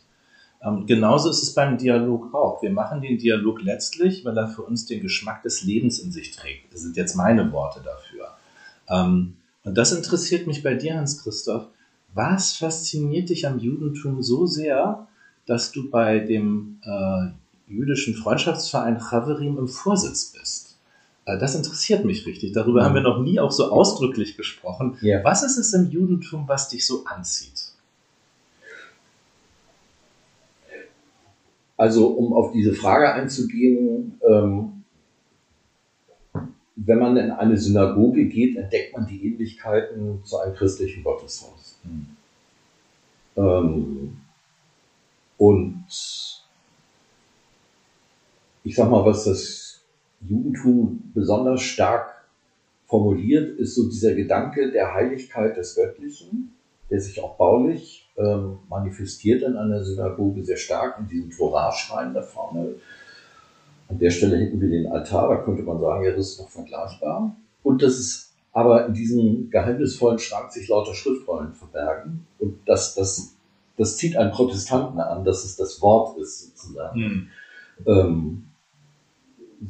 Ähm, 0.61 0.85
genauso 0.85 1.29
ist 1.29 1.41
es 1.41 1.53
beim 1.53 1.77
Dialog 1.77 2.33
auch. 2.33 2.61
Wir 2.61 2.71
machen 2.71 3.01
den 3.01 3.17
Dialog 3.17 3.61
letztlich, 3.61 4.25
weil 4.25 4.37
er 4.37 4.47
für 4.47 4.63
uns 4.63 4.85
den 4.85 5.01
Geschmack 5.01 5.41
des 5.43 5.63
Lebens 5.63 5.99
in 5.99 6.11
sich 6.11 6.31
trägt. 6.31 6.73
Das 6.73 6.81
sind 6.81 6.97
jetzt 6.97 7.15
meine 7.15 7.51
Worte 7.51 7.81
dafür. 7.83 8.35
Ähm, 8.89 9.37
und 9.63 9.77
das 9.77 9.91
interessiert 9.91 10.47
mich 10.47 10.63
bei 10.63 10.75
dir, 10.75 10.95
Hans-Christoph. 10.95 11.67
Was 12.13 12.53
fasziniert 12.53 13.29
dich 13.29 13.47
am 13.47 13.59
Judentum 13.59 14.21
so 14.21 14.45
sehr, 14.45 15.07
dass 15.45 15.71
du 15.71 15.89
bei 15.89 16.19
dem 16.19 16.79
äh, 16.83 17.71
jüdischen 17.71 18.15
Freundschaftsverein 18.15 18.99
Chaverim 18.99 19.57
im 19.57 19.67
Vorsitz 19.67 20.33
bist? 20.37 20.77
Äh, 21.25 21.37
das 21.37 21.55
interessiert 21.55 22.03
mich 22.03 22.25
richtig. 22.25 22.51
Darüber 22.51 22.81
mhm. 22.81 22.85
haben 22.85 22.95
wir 22.95 23.01
noch 23.01 23.21
nie 23.21 23.39
auch 23.39 23.51
so 23.51 23.71
ausdrücklich 23.71 24.35
gesprochen. 24.35 24.97
Yeah. 25.01 25.23
Was 25.23 25.43
ist 25.43 25.57
es 25.57 25.73
im 25.73 25.89
Judentum, 25.89 26.47
was 26.47 26.69
dich 26.69 26.85
so 26.85 27.05
anzieht? 27.05 27.68
Also 31.79 32.07
um 32.07 32.33
auf 32.33 32.51
diese 32.51 32.73
Frage 32.73 33.13
einzugehen, 33.13 34.19
ähm, 34.27 34.83
wenn 36.75 36.99
man 36.99 37.15
in 37.15 37.31
eine 37.31 37.57
Synagoge 37.57 38.25
geht, 38.25 38.57
entdeckt 38.57 38.93
man 38.93 39.07
die 39.07 39.25
Ähnlichkeiten 39.25 40.21
zu 40.25 40.39
einem 40.39 40.55
christlichen 40.55 41.05
Gotteshaus. 41.05 41.79
Mhm. 41.85 42.17
Ähm, 43.37 44.17
und 45.37 45.85
ich 48.65 48.75
sag 48.75 48.91
mal, 48.91 49.05
was 49.05 49.23
das 49.23 49.79
Judentum 50.19 51.11
besonders 51.13 51.61
stark 51.61 52.25
formuliert, 52.87 53.57
ist 53.57 53.75
so 53.75 53.87
dieser 53.89 54.15
Gedanke 54.15 54.69
der 54.69 54.93
Heiligkeit 54.93 55.55
des 55.55 55.75
Göttlichen, 55.75 56.57
der 56.89 56.99
sich 56.99 57.23
auch 57.23 57.37
baulich 57.37 58.08
ähm, 58.19 58.59
manifestiert 58.69 59.41
in 59.43 59.55
einer 59.55 59.83
Synagoge 59.83 60.43
sehr 60.43 60.57
stark 60.57 60.99
in 60.99 61.07
diesem 61.07 61.31
Torahschrein 61.31 62.13
da 62.13 62.21
vorne. 62.21 62.75
An 63.87 63.97
der 63.97 64.11
Stelle 64.11 64.37
hätten 64.37 64.61
wir 64.61 64.69
den 64.69 64.91
Altar, 64.91 65.29
da 65.29 65.37
könnte 65.43 65.63
man 65.63 65.79
sagen, 65.79 66.03
ja, 66.03 66.11
das 66.11 66.31
ist 66.31 66.39
noch 66.39 66.49
vergleichbar. 66.49 67.35
Und 67.63 67.81
das 67.81 67.97
ist 67.97 68.33
aber 68.51 68.85
in 68.85 68.93
diesem 68.93 69.49
geheimnisvollen 69.49 70.19
Schrank 70.19 70.51
sich 70.51 70.67
lauter 70.67 70.93
Schriftrollen 70.93 71.53
verbergen 71.53 72.27
und 72.39 72.59
dass 72.67 72.95
das 72.95 73.35
das 73.79 73.95
zieht 73.95 74.17
einen 74.17 74.31
Protestanten 74.31 74.99
an, 74.99 75.23
dass 75.23 75.45
es 75.45 75.55
das 75.55 75.81
Wort 75.81 76.17
ist, 76.17 76.57
sozusagen. 76.57 76.99
Mhm. 76.99 77.27
Ähm, 77.85 78.43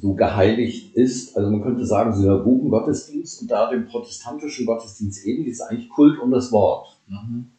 so 0.02 0.14
geheiligt 0.16 0.96
ist. 0.96 1.38
Also 1.38 1.50
man 1.52 1.62
könnte 1.62 1.86
sagen, 1.86 2.14
Synagogen-Gottesdienst 2.14 3.44
und 3.44 3.52
da 3.52 3.70
dem 3.70 3.86
protestantischen 3.86 4.66
Gottesdienst 4.66 5.26
ähnlich 5.26 5.50
ist 5.50 5.62
eigentlich 5.62 5.90
Kult 5.90 6.20
um 6.20 6.32
das 6.32 6.52
Wort. 6.52 6.98
Mhm. 7.08 7.52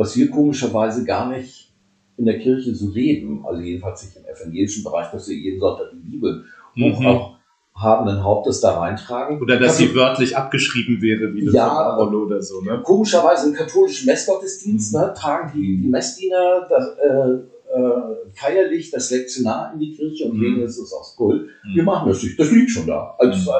Was 0.00 0.16
wir 0.16 0.30
komischerweise 0.30 1.04
gar 1.04 1.28
nicht 1.28 1.68
in 2.16 2.24
der 2.24 2.38
Kirche 2.38 2.74
so 2.74 2.88
leben, 2.88 3.44
also 3.46 3.60
jedenfalls 3.60 4.02
nicht 4.02 4.16
im 4.16 4.24
evangelischen 4.24 4.82
Bereich, 4.82 5.10
dass 5.10 5.28
wir 5.28 5.36
jeden 5.36 5.60
Sonntag 5.60 5.90
die 5.92 6.10
Bibel 6.12 6.42
Mhm. 6.74 7.06
auch 7.06 7.36
habenden 7.74 8.24
Hauptes 8.24 8.62
da 8.62 8.78
reintragen. 8.78 9.38
Oder 9.42 9.58
dass 9.58 9.72
Also, 9.72 9.84
sie 9.84 9.94
wörtlich 9.94 10.34
abgeschrieben 10.34 11.02
wäre, 11.02 11.34
wie 11.34 11.44
das 11.44 11.52
Ja, 11.54 11.68
Apollo 11.68 12.24
oder 12.24 12.40
so, 12.40 12.62
ne? 12.62 12.80
Komischerweise 12.82 13.50
im 13.50 13.54
katholischen 13.54 14.06
Messgottesdienst 14.06 14.94
Mhm. 14.94 15.00
ne, 15.00 15.14
tragen 15.14 15.52
die, 15.54 15.82
die 15.82 15.88
Messdiener 15.88 16.66
das, 16.66 16.86
äh, 16.96 17.78
äh, 17.78 18.16
feierlich 18.34 18.90
das 18.90 19.10
Lektionar 19.10 19.72
in 19.74 19.80
die 19.80 19.92
Kirche 19.92 20.24
und 20.24 20.36
Mhm. 20.38 20.42
legen 20.42 20.62
es 20.62 20.80
aufs 20.94 21.14
Kult. 21.14 21.42
Mhm. 21.42 21.74
Wir 21.76 21.82
machen 21.82 22.08
das 22.08 22.22
nicht, 22.22 22.40
das 22.40 22.50
liegt 22.50 22.70
schon 22.70 22.86
da. 22.86 23.14
Also, 23.18 23.50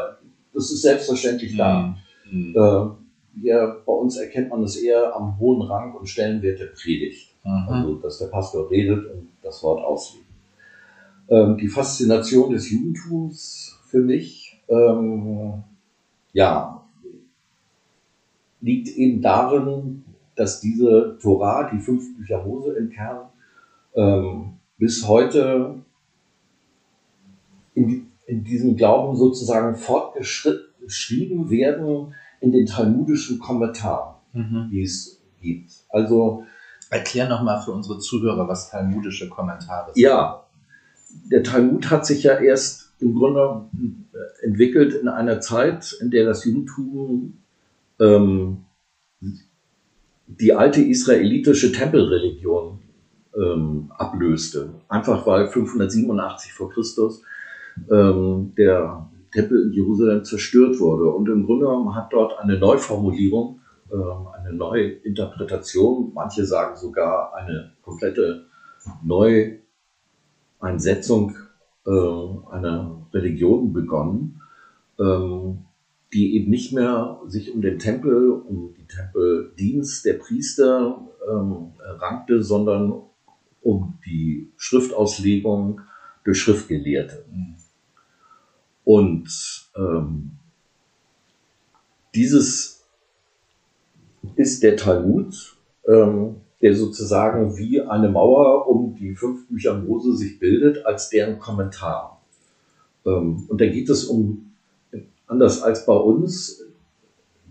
das 0.54 0.70
ist 0.73 0.80
selbstverständlich 0.80 1.54
da. 1.54 1.94
Mhm. 2.30 2.54
Äh, 2.56 3.00
wir, 3.35 3.83
bei 3.87 3.93
uns 3.93 4.17
erkennt 4.17 4.51
man 4.51 4.63
es 4.63 4.77
eher 4.77 5.15
am 5.15 5.39
hohen 5.39 5.63
Rang 5.63 5.95
und 5.95 6.09
Stellenwert 6.09 6.61
der 6.61 6.67
Predigt. 6.67 7.35
Mhm. 7.45 7.69
Also, 7.69 7.95
dass 7.97 8.19
der 8.19 8.27
Pastor 8.27 8.71
redet 8.71 9.07
und 9.11 9.29
das 9.43 9.63
Wort 9.63 9.83
auslegt. 9.85 10.27
Ähm, 11.29 11.57
die 11.57 11.69
Faszination 11.69 12.53
des 12.53 12.71
Judentums 12.71 13.79
für 13.87 14.01
mich, 14.01 14.61
ähm, 14.69 15.63
ja, 16.33 16.85
liegt 18.61 18.89
eben 18.89 19.23
darin, 19.23 20.05
dass 20.37 20.61
diese 20.61 21.19
Torah, 21.21 21.71
die 21.71 21.79
fünf 21.79 22.17
Bücher 22.17 22.45
Mose 22.45 22.73
im 22.75 22.91
Kern, 22.91 23.29
ähm, 23.95 24.55
bis 24.79 25.07
heute 25.07 25.77
in, 27.75 28.07
in 28.27 28.45
diesem 28.45 28.77
Glauben 28.77 29.17
sozusagen 29.17 29.75
fortgeschrieben 29.77 31.51
werden 31.51 32.15
in 32.40 32.52
den 32.52 32.66
talmudischen 32.66 33.38
Kommentaren, 33.38 34.14
Mhm. 34.32 34.68
die 34.70 34.82
es 34.82 35.20
gibt. 35.40 35.73
Also 35.88 36.44
Erklär 36.92 37.28
nochmal 37.28 37.62
für 37.62 37.70
unsere 37.70 38.00
Zuhörer, 38.00 38.49
was 38.49 38.68
talmudische 38.68 39.28
Kommentare 39.28 39.92
sind. 39.94 40.02
Ja, 40.02 40.44
der 41.30 41.44
Talmud 41.44 41.88
hat 41.88 42.04
sich 42.04 42.25
ja 42.25 42.35
erst 42.35 42.92
im 42.99 43.14
Grunde 43.14 43.64
äh, 44.12 44.44
entwickelt 44.44 44.94
in 44.94 45.06
einer 45.06 45.40
Zeit, 45.40 45.97
in 46.00 46.11
der 46.11 46.25
das 46.25 46.44
Judentum 46.44 47.38
ähm, 48.00 48.64
die 50.26 50.52
alte 50.52 50.82
israelitische 50.82 51.70
Tempelreligion 51.70 52.80
ähm, 53.37 53.92
ablöste. 53.97 54.75
Einfach 54.88 55.25
weil 55.28 55.47
587 55.47 56.52
vor 56.52 56.70
Christus 56.70 57.23
ähm, 57.88 58.52
der 58.59 59.09
Tempel 59.33 59.67
in 59.67 59.73
Jerusalem 59.73 60.25
zerstört 60.25 60.79
wurde. 60.81 61.11
Und 61.11 61.29
im 61.29 61.47
Grunde 61.47 61.67
genommen 61.67 61.95
hat 61.95 62.13
dort 62.13 62.39
eine 62.39 62.59
Neuformulierung, 62.59 63.61
ähm, 63.93 64.27
eine 64.35 64.53
neue 64.53 64.91
Interpretation, 64.91 66.11
manche 66.15 66.45
sagen 66.45 66.77
sogar 66.77 67.35
eine 67.35 67.73
komplette 67.83 68.47
Neueinsetzung 69.03 71.37
äh, 71.87 71.91
einer 72.51 73.07
Religion 73.13 73.73
begonnen, 73.73 74.41
ähm, 74.99 75.67
die 76.13 76.35
eben 76.37 76.51
nicht 76.51 76.73
mehr 76.73 77.21
sich 77.27 77.55
um 77.55 77.63
den 77.63 77.79
Tempel, 77.79 78.31
um 78.31 78.75
die 78.75 78.87
Tempeldienst 78.87 80.05
der 80.05 80.15
Priester 80.15 81.07
ähm, 81.31 81.73
rankte, 81.79 82.43
sondern 82.43 83.05
um 83.63 83.99
die 84.05 84.53
Schriftauslegung 84.57 85.83
durch 86.25 86.39
Schriftgelehrte. 86.39 87.25
Und 88.85 89.29
ähm, 89.77 90.33
dieses 92.14 92.85
ist 94.37 94.62
der 94.62 94.77
Talmud, 94.77 95.57
ähm, 95.87 96.37
der 96.61 96.75
sozusagen 96.75 97.57
wie 97.57 97.81
eine 97.81 98.09
Mauer 98.09 98.69
um 98.69 98.95
die 98.95 99.14
fünf 99.14 99.47
Bücher 99.49 99.79
Mose 99.79 100.16
sich 100.16 100.38
bildet, 100.38 100.85
als 100.85 101.09
deren 101.09 101.38
Kommentar. 101.38 102.21
Ähm, 103.07 103.45
und 103.49 103.61
da 103.61 103.66
geht 103.66 103.88
es 103.88 104.05
um, 104.05 104.53
anders 105.27 105.62
als 105.62 105.87
bei 105.87 105.95
uns, 105.95 106.62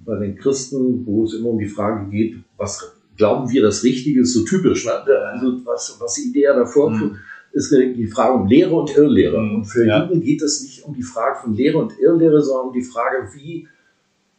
bei 0.06 0.18
den 0.18 0.36
Christen, 0.36 1.06
wo 1.06 1.26
es 1.26 1.34
immer 1.34 1.50
um 1.50 1.60
die 1.60 1.68
Frage 1.68 2.10
geht, 2.10 2.38
was 2.58 2.96
glauben 3.18 3.50
wir 3.52 3.62
das 3.63 3.84
Richtige 3.84 4.22
ist, 4.22 4.34
so 4.34 4.44
typisch. 4.44 4.86
Ne? 4.86 4.92
Also 4.94 5.65
was, 5.65 5.98
was 6.00 6.18
Idee 6.18 6.48
davor 6.48 6.92
Mhm. 6.92 7.18
Ist 7.60 7.72
die 7.72 8.08
Frage 8.08 8.34
um 8.34 8.48
Lehre 8.48 8.74
und 8.74 8.95
Irrlehre. 8.95 9.39
Mhm, 9.39 9.56
Und 9.56 9.65
für 9.65 9.86
ja. 9.86 10.06
Juden 10.06 10.22
geht 10.22 10.41
es 10.41 10.63
nicht 10.63 10.86
um 10.86 10.93
die 10.93 11.04
Frage 11.04 11.41
von 11.41 11.54
Lehre 11.54 11.78
und 11.78 11.93
Irrlehre, 12.00 12.41
sondern 12.41 12.67
um 12.67 12.74
die 12.74 12.84
Frage, 12.84 13.30
wie 13.36 13.67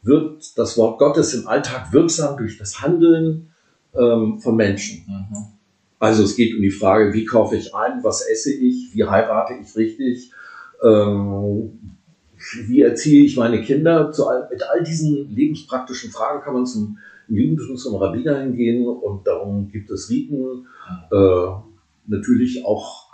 wird 0.02 0.58
das 0.58 0.78
Wort 0.78 0.98
Gottes 0.98 1.34
im 1.34 1.46
Alltag 1.46 1.92
wirksam 1.92 2.38
durch 2.38 2.56
das 2.56 2.80
Handeln 2.80 3.50
ähm, 3.94 4.38
von 4.38 4.56
Menschen. 4.56 5.04
Mhm. 5.06 5.36
Also 5.98 6.22
es 6.24 6.34
geht 6.34 6.54
um 6.56 6.62
die 6.62 6.70
Frage, 6.70 7.12
wie 7.12 7.26
kaufe 7.26 7.56
ich 7.56 7.74
ein, 7.74 8.02
was 8.02 8.26
esse 8.26 8.54
ich, 8.54 8.94
wie 8.94 9.04
heirate 9.04 9.52
ich 9.60 9.76
richtig, 9.76 10.32
ähm, 10.82 11.96
wie 12.66 12.80
erziehe 12.80 13.22
ich 13.22 13.36
meine 13.36 13.60
Kinder. 13.60 14.10
All, 14.26 14.48
mit 14.50 14.62
all 14.62 14.82
diesen 14.82 15.28
lebenspraktischen 15.34 16.10
Fragen 16.10 16.40
kann 16.42 16.54
man 16.54 16.64
zum 16.64 16.96
Judentum 17.28 17.76
zum 17.76 17.96
Rabbiner 17.96 18.40
hingehen 18.40 18.86
und 18.86 19.26
darum 19.26 19.68
gibt 19.68 19.90
es 19.90 20.08
Riten, 20.08 20.66
äh, 21.12 21.46
natürlich 22.06 22.64
auch 22.64 23.09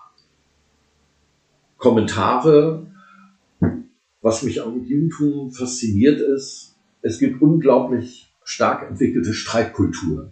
Kommentare. 1.79 2.87
Was 4.23 4.43
mich 4.43 4.63
am 4.63 4.83
Judentum 4.85 5.53
fasziniert 5.53 6.21
ist, 6.21 6.75
es 7.03 7.19
gibt 7.19 7.41
unglaublich 7.41 8.33
stark 8.43 8.89
entwickelte 8.89 9.33
Streitkulturen. 9.33 10.31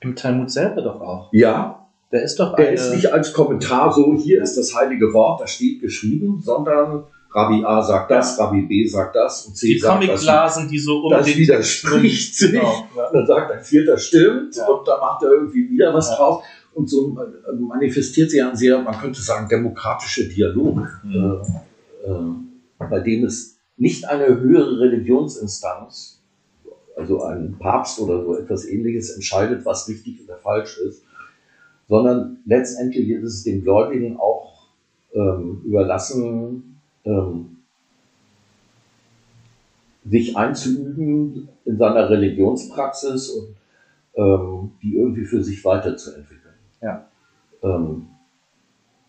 Im 0.00 0.14
Talmud 0.14 0.50
selber 0.50 0.82
doch 0.82 1.00
auch. 1.00 1.28
Ja, 1.32 1.86
Der 2.12 2.22
ist 2.22 2.36
doch 2.38 2.54
der 2.54 2.66
eine, 2.68 2.74
ist 2.76 2.94
nicht 2.94 3.12
als 3.12 3.32
Kommentar 3.32 3.92
so, 3.92 4.14
hier 4.14 4.40
ist 4.42 4.56
das 4.56 4.74
heilige 4.74 5.12
Wort, 5.12 5.40
da 5.40 5.46
steht 5.46 5.80
geschrieben, 5.80 6.40
sondern 6.44 7.04
Rabbi 7.32 7.64
A 7.64 7.82
sagt 7.82 8.12
das, 8.12 8.38
Rabbi 8.38 8.62
B 8.62 8.86
sagt 8.86 9.16
das 9.16 9.46
und 9.46 9.56
C 9.56 9.66
die 9.74 9.78
sagt 9.80 10.00
das. 10.02 10.06
Comicblasen, 10.08 10.68
die 10.68 10.78
so 10.78 11.00
um 11.02 11.10
Das 11.10 11.26
den 11.26 11.36
widerspricht 11.38 12.36
sich. 12.36 12.52
Genau, 12.52 12.86
ja. 12.96 13.10
Dann 13.12 13.26
sagt 13.26 13.50
ein 13.50 13.64
Vierter 13.64 13.98
stimmt 13.98 14.54
Ja. 14.54 14.66
und 14.68 14.86
dann 14.86 15.00
macht 15.00 15.22
er 15.24 15.30
irgendwie 15.32 15.68
wieder 15.68 15.92
was 15.92 16.10
Ja. 16.10 16.16
draus. 16.16 16.44
Und 16.74 16.90
so 16.90 17.16
äh, 17.18 17.52
manifestiert 17.56 18.30
sich 18.30 18.42
ein 18.42 18.56
sehr, 18.56 18.82
man 18.82 18.98
könnte 18.98 19.20
sagen, 19.20 19.48
demokratischer 19.48 20.24
Dialog, 20.24 20.80
Mhm. 21.04 21.14
äh, 21.14 22.10
äh, 22.10 22.88
bei 22.90 23.00
dem 23.00 23.24
es 23.24 23.56
nicht 23.76 24.08
eine 24.08 24.26
höhere 24.40 24.80
Religionsinstanz, 24.80 26.20
also 26.96 27.22
ein 27.22 27.56
Papst 27.58 27.98
oder 28.00 28.22
so 28.24 28.36
etwas 28.36 28.66
ähnliches, 28.66 29.10
entscheidet, 29.10 29.64
was 29.64 29.88
richtig 29.88 30.22
oder 30.24 30.36
falsch 30.36 30.78
ist, 30.78 31.02
sondern 31.88 32.38
letztendlich 32.46 33.08
ist 33.10 33.24
es 33.24 33.42
den 33.44 33.62
Gläubigen 33.62 34.16
auch 34.16 34.68
ähm, 35.12 35.62
überlassen, 35.64 36.78
ähm, 37.04 37.56
sich 40.04 40.36
einzuüben 40.36 41.48
in 41.64 41.78
seiner 41.78 42.10
Religionspraxis 42.10 43.30
und 43.30 43.56
ähm, 44.16 44.72
die 44.82 44.96
irgendwie 44.96 45.24
für 45.24 45.42
sich 45.42 45.64
weiterzuentwickeln. 45.64 46.33
Ja. 46.84 47.06
Ähm, 47.62 48.08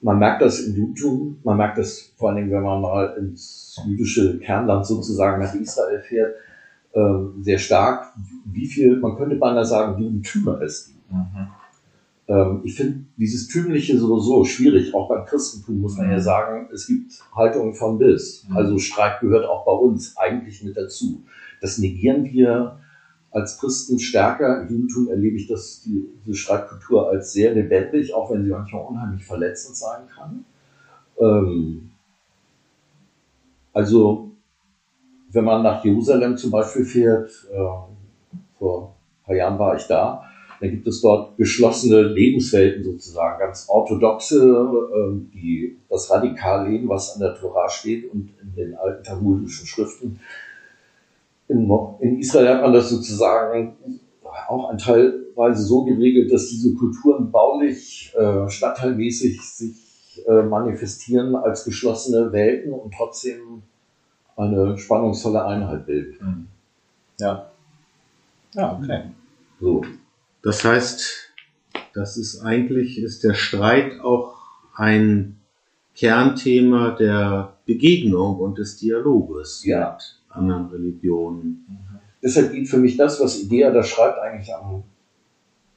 man 0.02 0.20
merkt 0.20 0.42
das 0.42 0.60
im 0.60 0.76
Judentum, 0.76 1.40
man 1.44 1.58
merkt 1.58 1.78
das 1.78 2.14
vor 2.16 2.30
allen 2.30 2.38
Dingen, 2.38 2.52
wenn 2.52 2.62
man 2.64 2.82
mal 2.82 3.16
ins 3.20 3.82
jüdische 3.86 4.40
Kernland 4.40 4.86
sozusagen 4.86 5.42
nach 5.42 5.54
Israel 5.54 6.00
fährt, 6.00 6.36
ähm, 6.94 7.34
sehr 7.42 7.58
stark, 7.58 8.14
wie 8.46 8.66
viel, 8.68 8.98
man 8.98 9.18
könnte 9.18 9.36
beinahe 9.36 9.66
sagen, 9.66 10.02
Judentümer 10.02 10.62
es 10.62 10.88
gibt. 10.88 11.12
Mhm. 11.12 11.48
Ähm, 12.28 12.62
ich 12.64 12.76
finde 12.76 13.06
dieses 13.18 13.48
Tümliche 13.48 13.98
sowieso 13.98 14.46
schwierig, 14.46 14.94
auch 14.94 15.10
beim 15.10 15.26
Christentum 15.26 15.82
muss 15.82 15.98
man 15.98 16.10
ja 16.10 16.18
Mhm. 16.18 16.22
sagen, 16.22 16.70
es 16.74 16.88
gibt 16.88 17.12
Haltungen 17.36 17.74
von 17.74 17.98
bis. 17.98 18.46
Mhm. 18.48 18.58
Also 18.58 18.78
Streit 18.78 19.20
gehört 19.20 19.46
auch 19.46 19.66
bei 19.66 19.74
uns 19.74 20.16
eigentlich 20.18 20.64
mit 20.64 20.78
dazu. 20.78 21.24
Das 21.62 21.78
negieren 21.78 22.24
wir 22.26 22.80
als 23.36 23.60
Christen 23.60 24.00
stärker. 24.00 24.62
Im 24.62 24.70
Judentum 24.70 25.10
erlebe 25.10 25.36
ich 25.36 25.48
das, 25.48 25.82
die, 25.84 26.08
diese 26.26 26.38
Streitkultur 26.38 27.10
als 27.10 27.34
sehr 27.34 27.54
lebendig, 27.54 28.14
auch 28.14 28.32
wenn 28.32 28.46
sie 28.46 28.50
manchmal 28.50 28.86
unheimlich 28.86 29.26
verletzend 29.26 29.76
sein 29.76 30.08
kann. 30.08 30.46
Ähm, 31.20 31.92
also 33.74 34.32
wenn 35.32 35.44
man 35.44 35.64
nach 35.64 35.84
Jerusalem 35.84 36.38
zum 36.38 36.52
Beispiel 36.52 36.86
fährt, 36.86 37.30
äh, 37.52 37.58
vor 38.58 38.96
ein 39.20 39.26
paar 39.26 39.36
Jahren 39.36 39.60
war 39.60 39.76
ich 39.76 39.84
da, 39.84 40.24
dann 40.62 40.72
gibt 40.72 40.88
es 40.88 41.02
dort 41.02 41.36
geschlossene 41.36 42.04
Lebenswelten 42.04 42.86
sozusagen, 42.86 43.40
ganz 43.40 43.66
orthodoxe, 43.68 44.40
ähm, 44.96 45.30
die 45.34 45.76
das 45.90 46.10
radikal 46.10 46.70
leben, 46.70 46.88
was 46.88 47.16
an 47.16 47.20
der 47.20 47.36
Tora 47.36 47.68
steht 47.68 48.10
und 48.14 48.30
in 48.42 48.56
den 48.56 48.76
alten 48.76 49.04
talmudischen 49.04 49.68
Schriften. 49.68 50.22
In, 51.48 51.70
in 52.00 52.20
Israel 52.20 52.56
hat 52.56 52.62
man 52.62 52.74
das 52.74 52.90
sozusagen 52.90 53.78
auch 54.48 54.70
ein 54.70 54.78
Teil 54.78 55.26
Weise 55.36 55.64
so 55.64 55.84
geregelt, 55.84 56.32
dass 56.32 56.48
diese 56.48 56.74
Kulturen 56.76 57.32
baulich, 57.32 58.14
äh, 58.18 58.50
stadtteilmäßig 58.50 59.42
sich 59.42 60.24
äh, 60.28 60.44
manifestieren 60.44 61.36
als 61.36 61.66
geschlossene 61.66 62.32
Welten 62.32 62.72
und 62.72 62.94
trotzdem 62.94 63.64
eine 64.38 64.78
spannungsvolle 64.78 65.46
Einheit 65.46 65.86
bilden. 65.86 66.18
Mhm. 66.26 66.48
Ja. 67.20 67.52
Ja, 68.54 68.80
okay. 68.82 69.04
So. 69.60 69.84
Das 70.42 70.64
heißt, 70.64 71.34
das 71.94 72.18
ist 72.18 72.42
eigentlich, 72.42 72.98
ist 72.98 73.24
der 73.24 73.34
Streit 73.34 74.00
auch 74.02 74.36
ein 74.76 75.40
Kernthema 75.96 76.92
der 76.92 77.54
Begegnung 77.66 78.40
und 78.40 78.58
des 78.58 78.78
Dialoges 78.78 79.66
Ja. 79.66 79.92
mit 79.92 80.25
anderen 80.36 80.68
Religionen. 80.68 81.66
Deshalb 82.22 82.52
geht 82.52 82.68
für 82.68 82.78
mich 82.78 82.98
das, 82.98 83.20
was 83.22 83.42
Idea 83.42 83.72
da 83.72 83.84
schreibt, 83.84 84.20
eigentlich 84.20 84.54
am, 84.54 84.84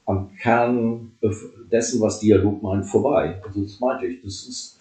am 0.05 0.29
Kern 0.35 1.11
dessen, 1.71 2.01
was 2.01 2.19
Dialog 2.19 2.61
meint, 2.63 2.85
vorbei. 2.85 3.41
Also 3.45 3.61
das 3.61 3.79
meinte 3.79 4.07
ich. 4.07 4.21
Das 4.23 4.47
ist 4.47 4.79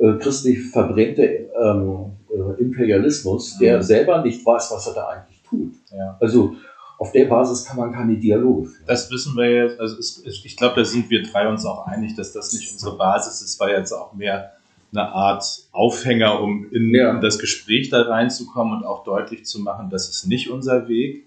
äh, 0.00 0.14
christlich 0.18 0.62
verbrennte 0.70 1.22
ähm, 1.22 2.12
äh, 2.30 2.60
Imperialismus, 2.62 3.58
der 3.58 3.76
Mhm. 3.78 3.82
selber 3.82 4.22
nicht 4.22 4.44
weiß, 4.44 4.70
was 4.72 4.86
er 4.86 4.94
da 4.94 5.08
eigentlich 5.08 5.42
tut. 5.42 5.72
Ja. 5.94 6.16
Also 6.20 6.54
auf 6.98 7.12
der 7.12 7.26
Basis 7.26 7.64
kann 7.64 7.76
man 7.78 7.92
keine 7.92 8.16
Dialoge 8.16 8.66
führen. 8.68 8.86
Das 8.86 9.10
wissen 9.10 9.34
wir 9.36 9.50
jetzt, 9.50 9.80
also 9.80 9.98
es, 9.98 10.22
ich 10.24 10.56
glaube, 10.56 10.76
da 10.76 10.84
sind 10.84 11.10
wir 11.10 11.22
drei 11.22 11.48
uns 11.48 11.64
auch 11.66 11.86
einig, 11.86 12.14
dass 12.14 12.32
das 12.32 12.52
nicht 12.52 12.72
unsere 12.72 12.96
Basis 12.96 13.42
ist, 13.42 13.58
war 13.60 13.70
jetzt 13.70 13.92
auch 13.92 14.12
mehr 14.14 14.52
eine 14.92 15.08
Art 15.08 15.44
Aufhänger, 15.72 16.40
um 16.40 16.70
in, 16.72 16.94
Ja. 16.94 17.10
in 17.14 17.20
das 17.20 17.38
Gespräch 17.38 17.90
da 17.90 18.02
reinzukommen 18.02 18.78
und 18.78 18.84
auch 18.84 19.04
deutlich 19.04 19.44
zu 19.44 19.60
machen, 19.60 19.90
das 19.90 20.08
ist 20.08 20.26
nicht 20.26 20.50
unser 20.50 20.88
Weg. 20.88 21.26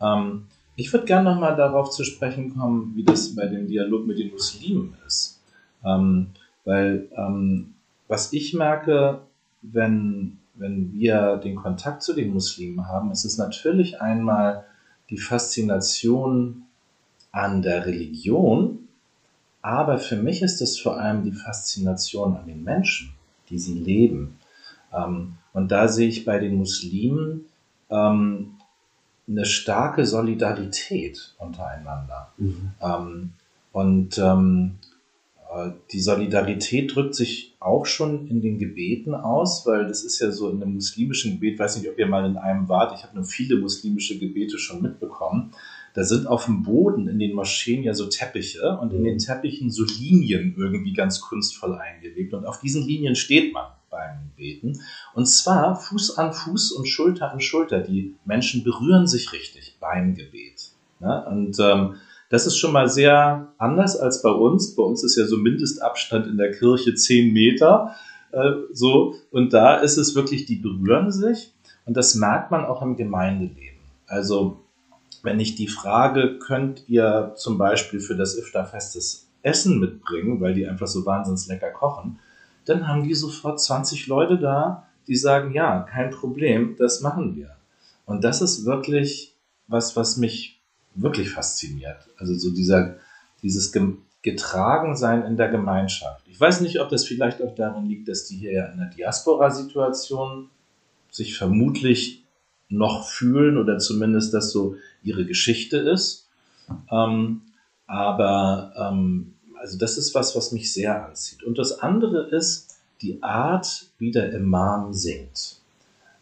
Ähm, 0.00 0.46
ich 0.76 0.92
würde 0.92 1.06
gerne 1.06 1.30
nochmal 1.30 1.56
darauf 1.56 1.90
zu 1.90 2.02
sprechen 2.04 2.56
kommen, 2.56 2.92
wie 2.96 3.04
das 3.04 3.34
bei 3.34 3.46
dem 3.46 3.68
Dialog 3.68 4.06
mit 4.06 4.18
den 4.18 4.32
Muslimen 4.32 4.96
ist. 5.06 5.40
Ähm, 5.84 6.28
weil 6.64 7.08
ähm, 7.16 7.74
was 8.08 8.32
ich 8.32 8.54
merke, 8.54 9.20
wenn, 9.62 10.38
wenn 10.54 10.92
wir 10.92 11.36
den 11.36 11.56
Kontakt 11.56 12.02
zu 12.02 12.12
den 12.12 12.32
Muslimen 12.32 12.88
haben, 12.88 13.10
ist 13.12 13.24
es 13.24 13.38
natürlich 13.38 14.00
einmal 14.00 14.64
die 15.10 15.18
Faszination 15.18 16.62
an 17.32 17.62
der 17.62 17.86
Religion, 17.86 18.83
aber 19.64 19.96
für 19.96 20.16
mich 20.16 20.42
ist 20.42 20.60
es 20.60 20.78
vor 20.78 21.00
allem 21.00 21.24
die 21.24 21.32
Faszination 21.32 22.36
an 22.36 22.46
den 22.46 22.62
Menschen, 22.62 23.14
die 23.48 23.58
sie 23.58 23.78
leben. 23.78 24.36
Ähm, 24.92 25.38
und 25.54 25.72
da 25.72 25.88
sehe 25.88 26.06
ich 26.06 26.26
bei 26.26 26.38
den 26.38 26.56
Muslimen 26.56 27.46
ähm, 27.88 28.56
eine 29.26 29.46
starke 29.46 30.04
Solidarität 30.04 31.34
untereinander. 31.38 32.30
Ähm, 32.82 33.32
und 33.72 34.18
äh, 34.18 35.70
die 35.92 36.00
Solidarität 36.00 36.94
drückt 36.94 37.14
sich 37.14 37.54
auch 37.58 37.86
schon 37.86 38.26
in 38.26 38.42
den 38.42 38.58
Gebeten 38.58 39.14
aus, 39.14 39.64
weil 39.66 39.86
das 39.86 40.04
ist 40.04 40.20
ja 40.20 40.30
so 40.30 40.50
in 40.50 40.62
einem 40.62 40.74
muslimischen 40.74 41.32
Gebet, 41.32 41.58
weiß 41.58 41.78
nicht, 41.78 41.88
ob 41.88 41.98
ihr 41.98 42.06
mal 42.06 42.26
in 42.26 42.36
einem 42.36 42.68
wart, 42.68 42.98
ich 42.98 43.02
habe 43.02 43.14
nur 43.14 43.24
viele 43.24 43.56
muslimische 43.56 44.18
Gebete 44.18 44.58
schon 44.58 44.82
mitbekommen. 44.82 45.52
Da 45.94 46.02
sind 46.02 46.26
auf 46.26 46.46
dem 46.46 46.64
Boden 46.64 47.06
in 47.06 47.20
den 47.20 47.34
Moscheen 47.34 47.84
ja 47.84 47.94
so 47.94 48.06
Teppiche 48.06 48.78
und 48.80 48.92
in 48.92 49.04
den 49.04 49.18
Teppichen 49.18 49.70
so 49.70 49.84
Linien 49.84 50.54
irgendwie 50.58 50.92
ganz 50.92 51.20
kunstvoll 51.20 51.78
eingelegt. 51.78 52.34
Und 52.34 52.46
auf 52.46 52.58
diesen 52.60 52.84
Linien 52.84 53.14
steht 53.14 53.52
man 53.52 53.66
beim 53.90 54.32
Beten. 54.36 54.80
Und 55.14 55.26
zwar 55.26 55.76
Fuß 55.76 56.18
an 56.18 56.32
Fuß 56.32 56.72
und 56.72 56.86
Schulter 56.86 57.30
an 57.30 57.40
Schulter. 57.40 57.80
Die 57.80 58.16
Menschen 58.24 58.64
berühren 58.64 59.06
sich 59.06 59.32
richtig 59.32 59.76
beim 59.78 60.16
Gebet. 60.16 60.72
Ne? 60.98 61.24
Und 61.26 61.58
ähm, 61.60 61.94
das 62.28 62.46
ist 62.46 62.56
schon 62.56 62.72
mal 62.72 62.88
sehr 62.88 63.52
anders 63.58 63.96
als 63.96 64.20
bei 64.20 64.30
uns. 64.30 64.74
Bei 64.74 64.82
uns 64.82 65.04
ist 65.04 65.16
ja 65.16 65.26
so 65.26 65.36
Mindestabstand 65.36 66.26
in 66.26 66.36
der 66.36 66.50
Kirche 66.50 66.94
10 66.94 67.32
Meter. 67.32 67.94
Äh, 68.32 68.50
so. 68.72 69.14
Und 69.30 69.52
da 69.52 69.76
ist 69.76 69.96
es 69.96 70.16
wirklich, 70.16 70.44
die 70.44 70.56
berühren 70.56 71.12
sich. 71.12 71.52
Und 71.86 71.96
das 71.96 72.16
merkt 72.16 72.50
man 72.50 72.64
auch 72.64 72.82
im 72.82 72.96
Gemeindeleben. 72.96 73.78
Also, 74.08 74.63
wenn 75.24 75.40
ich 75.40 75.56
die 75.56 75.68
Frage, 75.68 76.38
könnt 76.38 76.88
ihr 76.88 77.32
zum 77.36 77.58
Beispiel 77.58 77.98
für 78.00 78.14
das 78.14 78.36
Iftarfest 78.38 78.94
das 78.94 79.26
Essen 79.42 79.80
mitbringen, 79.80 80.40
weil 80.40 80.54
die 80.54 80.66
einfach 80.66 80.86
so 80.86 81.04
wahnsinnig 81.04 81.46
lecker 81.48 81.70
kochen, 81.70 82.18
dann 82.66 82.86
haben 82.86 83.02
die 83.02 83.14
sofort 83.14 83.60
20 83.60 84.06
Leute 84.06 84.38
da, 84.38 84.86
die 85.08 85.16
sagen, 85.16 85.52
ja, 85.52 85.80
kein 85.80 86.10
Problem, 86.10 86.76
das 86.78 87.00
machen 87.00 87.36
wir. 87.36 87.50
Und 88.06 88.22
das 88.24 88.40
ist 88.40 88.64
wirklich 88.64 89.34
was, 89.66 89.96
was 89.96 90.16
mich 90.16 90.60
wirklich 90.94 91.30
fasziniert. 91.30 92.08
Also 92.18 92.34
so 92.34 92.50
dieser, 92.50 92.96
dieses 93.42 93.72
Ge- 93.72 93.96
Getragensein 94.22 95.24
in 95.24 95.36
der 95.36 95.48
Gemeinschaft. 95.48 96.24
Ich 96.28 96.40
weiß 96.40 96.60
nicht, 96.62 96.80
ob 96.80 96.88
das 96.88 97.04
vielleicht 97.04 97.42
auch 97.42 97.54
darin 97.54 97.86
liegt, 97.86 98.08
dass 98.08 98.26
die 98.26 98.36
hier 98.36 98.52
ja 98.52 98.66
in 98.66 98.78
der 98.78 98.88
Diaspora-Situation 98.90 100.48
sich 101.10 101.36
vermutlich 101.36 102.24
noch 102.70 103.06
fühlen 103.06 103.58
oder 103.58 103.78
zumindest 103.78 104.32
das 104.32 104.50
so 104.50 104.76
ihre 105.04 105.24
Geschichte 105.24 105.78
ist. 105.78 106.28
Ähm, 106.90 107.42
aber 107.86 108.72
ähm, 108.76 109.34
also 109.60 109.78
das 109.78 109.98
ist 109.98 110.14
was, 110.14 110.34
was 110.36 110.52
mich 110.52 110.72
sehr 110.72 111.06
anzieht. 111.06 111.42
Und 111.42 111.58
das 111.58 111.78
andere 111.80 112.28
ist 112.28 112.78
die 113.02 113.22
Art, 113.22 113.86
wie 113.98 114.10
der 114.10 114.32
Imam 114.32 114.92
singt. 114.92 115.60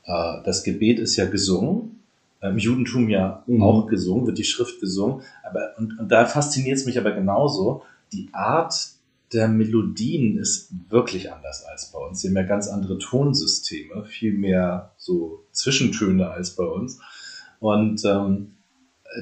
Äh, 0.05 0.43
das 0.45 0.63
Gebet 0.65 0.99
ist 0.99 1.17
ja 1.17 1.27
gesungen, 1.27 2.01
im 2.41 2.59
Judentum 2.59 3.09
ja 3.09 3.45
Mhm. 3.47 3.63
auch 3.63 3.87
gesungen, 3.87 4.27
wird 4.27 4.39
die 4.39 4.45
Schrift 4.45 4.81
gesungen. 4.81 5.23
Aber, 5.45 5.75
und, 5.79 5.99
und 5.99 6.09
da 6.09 6.27
fasziniert 6.27 6.77
es 6.77 6.87
mich 6.87 6.99
aber 6.99 7.13
genauso, 7.13 7.83
die 8.13 8.29
Art 8.33 8.75
der 9.33 9.49
Melodien 9.49 10.39
ist 10.39 10.69
wirklich 10.91 11.33
anders 11.33 11.65
als 11.65 11.91
bei 11.91 11.99
uns. 11.99 12.21
Sie 12.21 12.29
haben 12.29 12.37
ja 12.37 12.43
ganz 12.43 12.69
andere 12.69 12.99
Tonsysteme, 12.99 14.05
viel 14.05 14.35
mehr 14.35 14.93
so 14.99 15.45
Zwischentöne 15.53 16.31
als 16.31 16.51
bei 16.51 16.65
uns. 16.65 17.01
Und 17.61 18.05
ähm, 18.05 18.53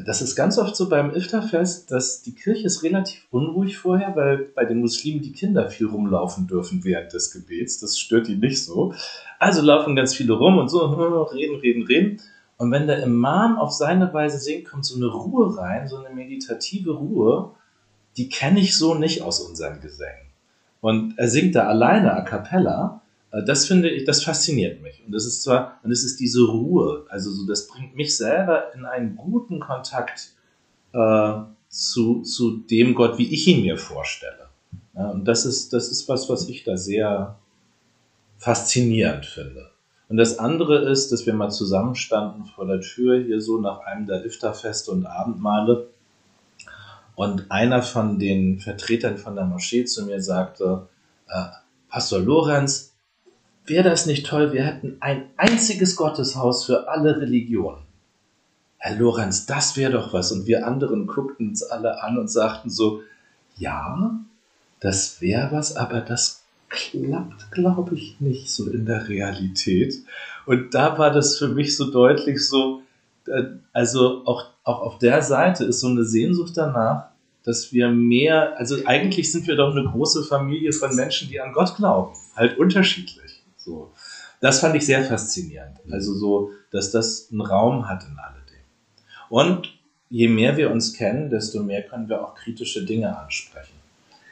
das 0.05 0.23
ist 0.23 0.37
ganz 0.37 0.59
oft 0.59 0.77
so 0.77 0.89
beim 0.89 1.15
Iftarfest, 1.15 1.91
dass 1.91 2.23
die 2.23 2.35
Kirche 2.35 2.67
ist 2.67 2.83
relativ 2.83 3.27
unruhig 3.31 3.77
vorher, 3.77 4.15
weil 4.15 4.39
bei 4.55 4.65
den 4.65 4.81
Muslimen 4.81 5.23
die 5.23 5.33
Kinder 5.33 5.69
viel 5.69 5.87
rumlaufen 5.87 6.47
dürfen 6.47 6.85
während 6.85 7.13
des 7.13 7.33
Gebets. 7.33 7.81
Das 7.81 7.99
stört 7.99 8.29
die 8.29 8.37
nicht 8.37 8.65
so. 8.65 8.95
Also 9.39 9.63
laufen 9.63 9.97
ganz 9.97 10.15
viele 10.15 10.35
rum 10.35 10.59
und 10.59 10.69
so 10.69 10.79
reden, 11.33 11.57
reden, 11.57 11.83
reden. 11.83 12.21
Und 12.57 12.71
wenn 12.71 12.87
der 12.87 13.03
Imam 13.03 13.59
auf 13.59 13.73
seine 13.73 14.13
Weise 14.13 14.39
singt, 14.39 14.69
kommt 14.69 14.85
so 14.85 14.97
eine 14.97 15.07
Ruhe 15.07 15.57
rein, 15.57 15.89
so 15.89 15.97
eine 15.97 16.15
meditative 16.15 16.93
Ruhe, 16.93 17.53
die 18.17 18.29
kenne 18.29 18.61
ich 18.61 18.77
so 18.77 18.95
nicht 18.95 19.23
aus 19.23 19.41
unseren 19.41 19.81
Gesängen. 19.81 20.31
Und 20.81 21.19
er 21.19 21.29
singt 21.29 21.55
da 21.55 21.67
alleine 21.67 22.13
a 22.13 22.23
cappella. 22.23 23.03
Äh, 23.33 23.45
Das 23.45 23.67
finde 23.67 23.91
ich, 23.91 24.05
das 24.05 24.23
fasziniert 24.25 24.83
mich. 24.83 25.03
Und 25.05 25.13
das 25.13 25.27
ist 25.27 25.43
zwar, 25.43 25.81
und 25.83 25.91
es 25.91 26.05
ist 26.05 26.21
diese 26.21 26.43
Ruhe, 26.43 27.07
also 27.09 27.31
so, 27.31 27.47
das 27.47 27.67
bringt 27.69 27.97
mich 27.97 28.17
selber 28.17 28.75
in 28.75 28.85
einen 28.85 29.17
guten 29.17 29.61
Kontakt 29.61 30.33
äh, 30.93 31.33
zu, 31.69 32.23
zu 32.23 32.59
dem 32.59 32.95
Gott, 32.95 33.19
wie 33.19 33.33
ich 33.33 33.47
ihn 33.47 33.63
mir 33.63 33.77
vorstelle. 33.77 34.49
Ja, 34.95 35.11
und 35.11 35.25
das 35.27 35.47
ist, 35.47 35.73
das 35.73 35.89
ist 35.89 36.09
was, 36.09 36.29
was 36.29 36.49
ich 36.49 36.65
da 36.65 36.77
sehr 36.77 37.39
faszinierend 38.39 39.27
finde. 39.27 39.71
Und 40.09 40.17
das 40.17 40.41
andere 40.41 40.91
ist, 40.91 41.13
dass 41.13 41.27
wir 41.27 41.35
mal 41.35 41.51
zusammenstanden 41.51 42.45
vor 42.47 42.67
der 42.67 42.81
Tür 42.81 43.23
hier 43.23 43.41
so 43.41 43.61
nach 43.61 43.81
einem 43.81 44.07
der 44.07 44.25
Iftarfeste 44.25 44.91
und 44.91 45.07
Abendmale. 45.07 45.89
Und 47.15 47.51
einer 47.51 47.83
von 47.83 48.19
den 48.19 48.59
Vertretern 48.59 49.19
von 49.19 49.37
der 49.37 49.45
Moschee 49.45 49.85
zu 49.85 50.05
mir 50.07 50.21
sagte, 50.21 50.89
äh, 51.29 51.45
Pastor 51.89 52.19
Lorenz, 52.19 52.90
wäre 53.71 53.89
das 53.89 54.05
nicht 54.05 54.27
toll, 54.27 54.53
wir 54.53 54.65
hätten 54.65 54.99
ein 55.01 55.25
einziges 55.39 55.97
Gotteshaus 55.97 56.67
für 56.67 56.89
alle 56.89 57.19
Religionen. 57.21 57.79
Herr 58.77 58.97
Lorenz, 58.97 59.47
das 59.47 59.77
wäre 59.77 59.93
doch 59.93 60.13
was. 60.13 60.33
Und 60.33 60.47
wir 60.47 60.67
anderen 60.67 61.07
guckten 61.07 61.49
uns 61.49 61.63
alle 61.63 62.03
an 62.03 62.19
und 62.19 62.29
sagten 62.29 62.69
so, 62.69 63.03
ja, 63.57 64.19
das 64.81 65.21
wäre 65.21 65.53
was, 65.53 65.77
aber 65.77 66.01
das 66.01 66.43
klappt, 66.69 67.51
glaube 67.51 67.95
ich, 67.95 68.21
nicht 68.21 68.51
so 68.51 68.71
in 68.71 68.87
der 68.87 69.09
Realität. 69.09 69.95
Und 70.47 70.75
da 70.75 70.99
war 70.99 71.11
das 71.11 71.37
für 71.37 71.49
mich 71.49 71.77
so 71.77 71.91
deutlich 71.91 72.47
so, 72.47 72.83
äh, 73.27 73.45
also 73.73 74.25
auch, 74.25 74.47
auch 74.65 74.81
auf 74.81 74.99
der 74.99 75.23
Seite 75.23 75.65
ist 75.65 75.81
so 75.81 75.89
eine 75.89 76.05
Sehnsucht 76.05 76.53
danach, 76.57 77.11
dass 77.45 77.73
wir 77.73 77.89
mehr, 77.89 78.59
also 78.59 78.77
eigentlich 78.87 79.33
sind 79.33 79.47
wir 79.47 79.57
doch 79.57 79.75
eine 79.75 79.85
große 79.85 80.25
Familie 80.25 80.73
von 80.73 80.95
Menschen, 80.95 81.29
die 81.29 81.41
an 81.41 81.53
Gott 81.53 81.77
glauben, 81.77 82.15
halt 82.37 82.59
unterschiedlich. 82.59 83.40
So. 83.65 83.93
Das 84.41 84.61
fand 84.61 84.75
ich 84.77 84.87
sehr 84.87 85.05
faszinierend. 85.05 85.79
Also 85.91 86.15
so, 86.15 86.51
dass 86.71 86.91
das 86.91 87.29
einen 87.31 87.43
Raum 87.43 87.89
hat 87.89 88.05
in 88.05 88.19
alledem. 88.19 88.65
Und 89.29 89.79
je 90.09 90.29
mehr 90.29 90.57
wir 90.57 90.71
uns 90.71 90.93
kennen, 90.95 91.31
desto 91.31 91.63
mehr 91.63 91.83
können 91.83 92.09
wir 92.09 92.25
auch 92.25 92.35
kritische 92.35 92.85
Dinge 92.85 93.17
ansprechen. 93.17 93.75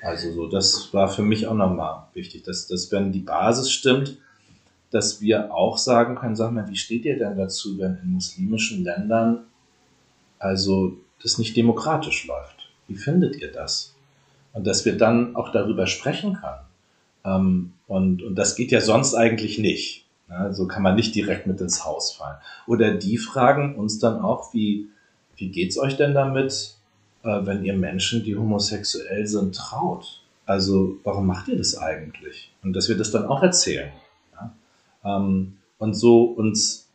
Also 0.03 0.33
so, 0.33 0.49
das 0.49 0.93
war 0.93 1.09
für 1.09 1.23
mich 1.23 1.47
auch 1.47 1.55
nochmal 1.55 2.07
wichtig, 2.15 2.45
dass, 2.45 2.69
dass 2.69 2.91
wenn 2.93 3.13
die 3.13 3.21
Basis 3.21 3.71
stimmt, 3.71 4.19
dass 4.91 5.21
wir 5.21 5.53
auch 5.53 5.77
sagen 5.77 6.15
können, 6.15 6.37
sag 6.37 6.53
mal, 6.53 6.69
wie 6.69 6.77
steht 6.77 7.05
ihr 7.05 7.19
denn 7.19 7.37
dazu, 7.37 7.79
wenn 7.79 7.99
in 8.03 8.13
muslimischen 8.13 8.85
Ländern 8.85 9.45
also 10.39 10.97
das 11.23 11.39
nicht 11.39 11.57
demokratisch 11.57 12.27
läuft? 12.27 12.71
Wie 12.87 12.97
findet 12.97 13.37
ihr 13.37 13.53
das? 13.53 13.95
Und 14.53 14.67
dass 14.67 14.85
wir 14.85 14.97
dann 14.97 15.37
auch 15.37 15.53
darüber 15.53 15.87
sprechen 15.87 16.35
können. 16.41 16.65
Ähm, 17.25 17.73
und, 17.89 18.23
und 18.23 18.37
das 18.37 18.55
geht 18.55 18.71
ja 18.71 18.81
sonst 18.81 19.15
eigentlich 19.15 19.59
nicht. 19.59 20.07
Ne? 20.29 20.55
So 20.55 20.69
kann 20.69 20.83
man 20.83 20.95
nicht 20.95 21.15
direkt 21.15 21.47
mit 21.47 21.61
ins 21.61 21.85
Haus 21.85 22.13
fallen. 22.13 22.37
Oder 22.67 22.95
die 22.95 23.19
fragen 23.19 23.75
uns 23.77 23.99
dann 23.99 24.21
auch, 24.21 24.55
wie, 24.55 24.89
wie 25.37 25.49
geht's 25.49 25.79
euch 25.79 25.97
denn 25.97 26.15
damit, 26.15 26.77
äh, 27.25 27.41
wenn 27.45 27.65
ihr 27.65 27.77
Menschen, 27.77 28.23
die 28.23 28.37
homosexuell 28.37 29.27
sind, 29.27 29.57
traut? 29.57 30.23
Also 30.47 30.99
warum 31.03 31.27
macht 31.27 31.49
ihr 31.49 31.57
das 31.57 31.77
eigentlich? 31.77 32.53
Und 32.63 32.75
dass 32.75 32.89
wir 32.89 32.97
das 32.97 33.11
dann 33.11 33.27
auch 33.27 33.43
erzählen. 33.43 33.91
Ja? 34.35 34.55
Ähm, 35.05 35.57
und 35.79 35.95
so 35.95 36.25
uns 36.25 36.89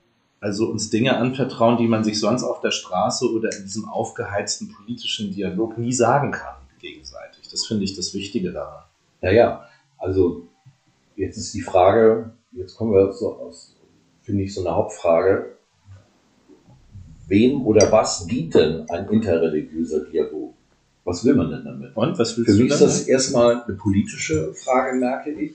also 0.44 0.68
uns 0.68 0.90
Dinge 0.90 1.16
anvertrauen, 1.16 1.78
die 1.78 1.88
man 1.88 2.04
sich 2.04 2.20
sonst 2.20 2.44
auf 2.44 2.60
der 2.60 2.72
Straße 2.72 3.32
oder 3.32 3.50
in 3.56 3.64
diesem 3.64 3.88
aufgeheizten 3.88 4.74
politischen 4.74 5.32
Dialog 5.32 5.78
nie 5.78 5.94
sagen 5.94 6.32
kann, 6.32 6.56
gegenseitig. 6.80 7.48
Das 7.50 7.66
finde 7.66 7.86
ich 7.86 7.96
das 7.96 8.14
Wichtige 8.14 8.52
daran. 8.52 8.84
Ja, 9.22 9.32
ja. 9.32 9.66
Also 9.98 10.50
jetzt 11.16 11.38
ist 11.38 11.54
die 11.54 11.62
Frage, 11.62 12.32
jetzt 12.52 12.76
kommen 12.76 12.94
wir 12.94 13.12
so 13.14 13.36
aus, 13.36 13.76
finde 14.22 14.44
ich, 14.44 14.54
so 14.54 14.62
eine 14.62 14.76
Hauptfrage. 14.76 15.58
Wem 17.28 17.66
oder 17.66 17.92
was 17.92 18.26
dient 18.28 18.54
denn 18.54 18.90
ein 18.90 19.08
interreligiöser 19.10 20.06
Dialog? 20.06 20.54
Was 21.06 21.26
will 21.26 21.36
man 21.36 21.50
denn 21.50 21.64
damit? 21.64 21.96
Und 21.96 22.20
was 22.20 22.38
willst 22.38 22.52
Für 22.52 22.64
mich 22.64 22.72
ist 22.72 22.82
das 22.82 23.08
erstmal 23.08 23.64
eine 23.64 23.76
politische 23.76 24.54
Frage, 24.54 24.98
merke 24.98 25.32
ich. 25.32 25.54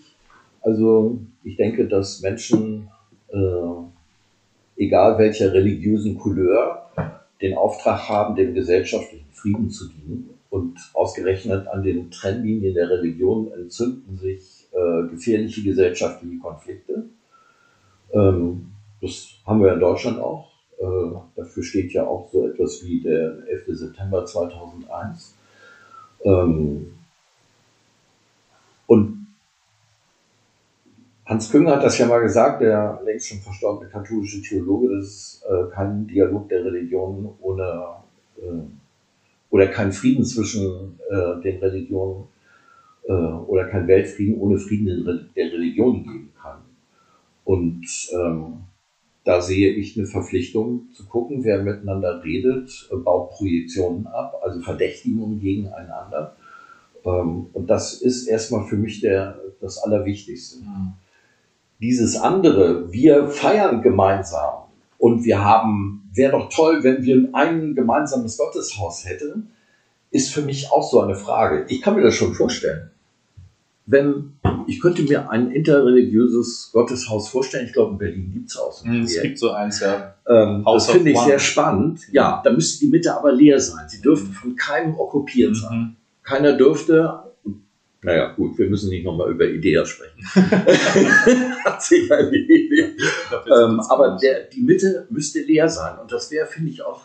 Also 0.62 1.18
ich 1.44 1.56
denke, 1.56 1.86
dass 1.86 2.20
Menschen 2.20 2.88
äh, 3.28 3.36
egal 4.78 5.18
welcher 5.18 5.52
religiösen 5.52 6.18
Couleur, 6.18 6.90
den 7.40 7.56
Auftrag 7.56 8.08
haben, 8.08 8.34
dem 8.34 8.54
gesellschaftlichen 8.54 9.30
Frieden 9.32 9.70
zu 9.70 9.88
dienen. 9.88 10.30
Und 10.50 10.78
ausgerechnet 10.94 11.68
an 11.68 11.82
den 11.82 12.10
Trennlinien 12.10 12.74
der 12.74 12.88
Religion 12.88 13.52
entzünden 13.52 14.16
sich 14.16 14.57
äh, 14.72 15.08
gefährliche 15.08 15.62
gesellschaftliche 15.62 16.38
Konflikte. 16.38 17.04
Ähm, 18.12 18.72
das 19.00 19.28
haben 19.46 19.62
wir 19.62 19.72
in 19.72 19.80
Deutschland 19.80 20.18
auch. 20.20 20.50
Äh, 20.78 21.16
dafür 21.36 21.62
steht 21.62 21.92
ja 21.92 22.06
auch 22.06 22.28
so 22.32 22.48
etwas 22.48 22.84
wie 22.84 23.00
der 23.00 23.38
11. 23.48 23.64
September 23.68 24.24
2001. 24.24 25.34
Ähm, 26.24 26.94
und 28.86 29.18
Hans 31.26 31.50
Künger 31.50 31.76
hat 31.76 31.84
das 31.84 31.98
ja 31.98 32.06
mal 32.06 32.20
gesagt, 32.20 32.62
der 32.62 33.02
längst 33.04 33.28
schon 33.28 33.38
verstorbene 33.40 33.90
katholische 33.90 34.40
Theologe, 34.40 34.96
das 34.96 35.06
ist 35.06 35.44
äh, 35.46 35.70
kein 35.70 36.06
Dialog 36.06 36.48
der 36.48 36.64
Religionen 36.64 37.28
ohne 37.40 37.84
äh, 38.38 38.62
oder 39.50 39.66
kein 39.66 39.92
Frieden 39.92 40.24
zwischen 40.24 40.98
äh, 41.10 41.40
den 41.42 41.58
Religionen 41.58 42.28
äh, 43.08 43.12
oder 43.12 43.64
kein 43.64 43.88
Weltfrieden 43.88 44.38
ohne 44.38 44.58
Frieden 44.58 45.30
der 45.34 45.52
Religionen 45.52 46.04
geben 46.04 46.32
kann. 46.40 46.58
Und 47.44 47.86
ähm, 48.12 48.58
da 49.24 49.40
sehe 49.40 49.70
ich 49.70 49.96
eine 49.96 50.06
Verpflichtung 50.06 50.88
zu 50.92 51.06
gucken, 51.06 51.42
wer 51.42 51.62
miteinander 51.62 52.22
redet, 52.22 52.88
baut 53.04 53.30
Projektionen 53.30 54.06
ab, 54.06 54.40
also 54.42 54.60
Verdächtigungen 54.60 55.40
gegeneinander. 55.40 56.36
Ähm, 57.04 57.46
und 57.52 57.68
das 57.68 57.94
ist 57.94 58.28
erstmal 58.28 58.64
für 58.66 58.76
mich 58.76 59.00
der, 59.00 59.40
das 59.60 59.78
Allerwichtigste. 59.78 60.60
Mhm 60.60 60.92
dieses 61.80 62.16
andere, 62.16 62.92
wir 62.92 63.28
feiern 63.28 63.82
gemeinsam 63.82 64.64
und 64.98 65.24
wir 65.24 65.44
haben, 65.44 66.10
wäre 66.12 66.32
doch 66.32 66.48
toll, 66.50 66.82
wenn 66.82 67.04
wir 67.04 67.28
ein 67.32 67.74
gemeinsames 67.74 68.36
Gotteshaus 68.36 69.04
hätten, 69.04 69.50
ist 70.10 70.32
für 70.32 70.42
mich 70.42 70.72
auch 70.72 70.88
so 70.88 71.00
eine 71.00 71.14
Frage. 71.14 71.66
Ich 71.68 71.80
kann 71.80 71.94
mir 71.94 72.02
das 72.02 72.14
schon 72.14 72.34
vorstellen. 72.34 72.90
Wenn, 73.90 74.34
ich 74.66 74.82
könnte 74.82 75.02
mir 75.02 75.30
ein 75.30 75.50
interreligiöses 75.50 76.70
Gotteshaus 76.74 77.30
vorstellen, 77.30 77.66
ich 77.66 77.72
glaube 77.72 77.92
in 77.92 77.98
Berlin 77.98 78.32
gibt 78.34 78.50
es 78.50 78.58
auch 78.58 78.70
so. 78.70 78.86
Mm, 78.86 79.02
es 79.02 79.22
gibt 79.22 79.38
so 79.38 79.52
eins, 79.52 79.80
ja. 79.80 80.14
Ähm, 80.28 80.62
das 80.62 80.90
finde 80.90 81.10
ich 81.10 81.18
sehr 81.20 81.38
spannend. 81.38 82.00
Ja, 82.12 82.42
da 82.44 82.52
müsste 82.52 82.84
die 82.84 82.90
Mitte 82.90 83.16
aber 83.16 83.32
leer 83.32 83.58
sein. 83.58 83.88
Sie 83.88 84.02
dürfte 84.02 84.30
von 84.30 84.56
keinem 84.56 84.94
okkupiert 84.94 85.56
sein. 85.56 85.78
Mhm. 85.78 85.96
Keiner 86.22 86.52
dürfte 86.52 87.28
naja, 88.00 88.32
gut, 88.32 88.56
wir 88.58 88.68
müssen 88.68 88.90
nicht 88.90 89.04
nochmal 89.04 89.30
über 89.32 89.48
Idea 89.48 89.84
sprechen. 89.84 90.24
Hat 91.64 91.82
sich 91.82 92.08
erledigt. 92.08 93.00
Ähm, 93.46 93.80
aber 93.80 94.16
der, 94.22 94.44
die 94.44 94.62
Mitte 94.62 95.06
müsste 95.10 95.40
leer 95.40 95.68
sein. 95.68 95.98
Und 95.98 96.12
das 96.12 96.30
wäre, 96.30 96.46
finde 96.46 96.70
ich, 96.70 96.82
auch 96.82 97.02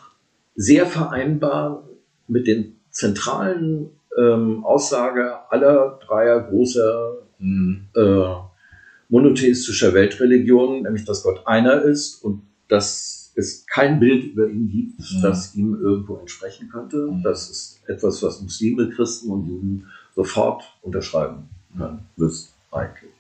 sehr 0.56 0.86
vereinbar 0.86 1.88
mit 2.28 2.46
den 2.46 2.80
zentralen 2.92 3.90
ähm, 4.18 4.64
Aussage 4.64 5.40
aller 5.50 6.00
dreier 6.06 6.42
großer 6.42 7.18
mhm. 7.40 7.88
äh, 7.96 8.36
monotheistischer 9.10 9.94
Weltreligionen, 9.94 10.84
nämlich 10.84 11.06
dass 11.06 11.24
Gott 11.24 11.46
einer 11.46 11.82
ist 11.84 12.24
und 12.24 12.42
dass 12.68 13.32
es 13.36 13.66
kein 13.66 14.00
Bild 14.00 14.24
über 14.26 14.48
ihn 14.48 14.70
gibt, 14.70 15.00
mhm. 15.00 15.22
das 15.22 15.56
ihm 15.56 15.76
irgendwo 15.80 16.18
entsprechen 16.18 16.70
könnte. 16.70 17.10
Mhm. 17.12 17.24
Das 17.24 17.50
ist 17.50 17.82
etwas, 17.88 18.22
was 18.24 18.42
Muslime, 18.42 18.90
Christen 18.90 19.30
und 19.32 19.48
Juden 19.48 19.88
sofort 20.16 20.64
unterschreiben 20.82 21.50
können, 21.78 22.08
müssen 22.16 22.50
eigentlich. 22.72 23.12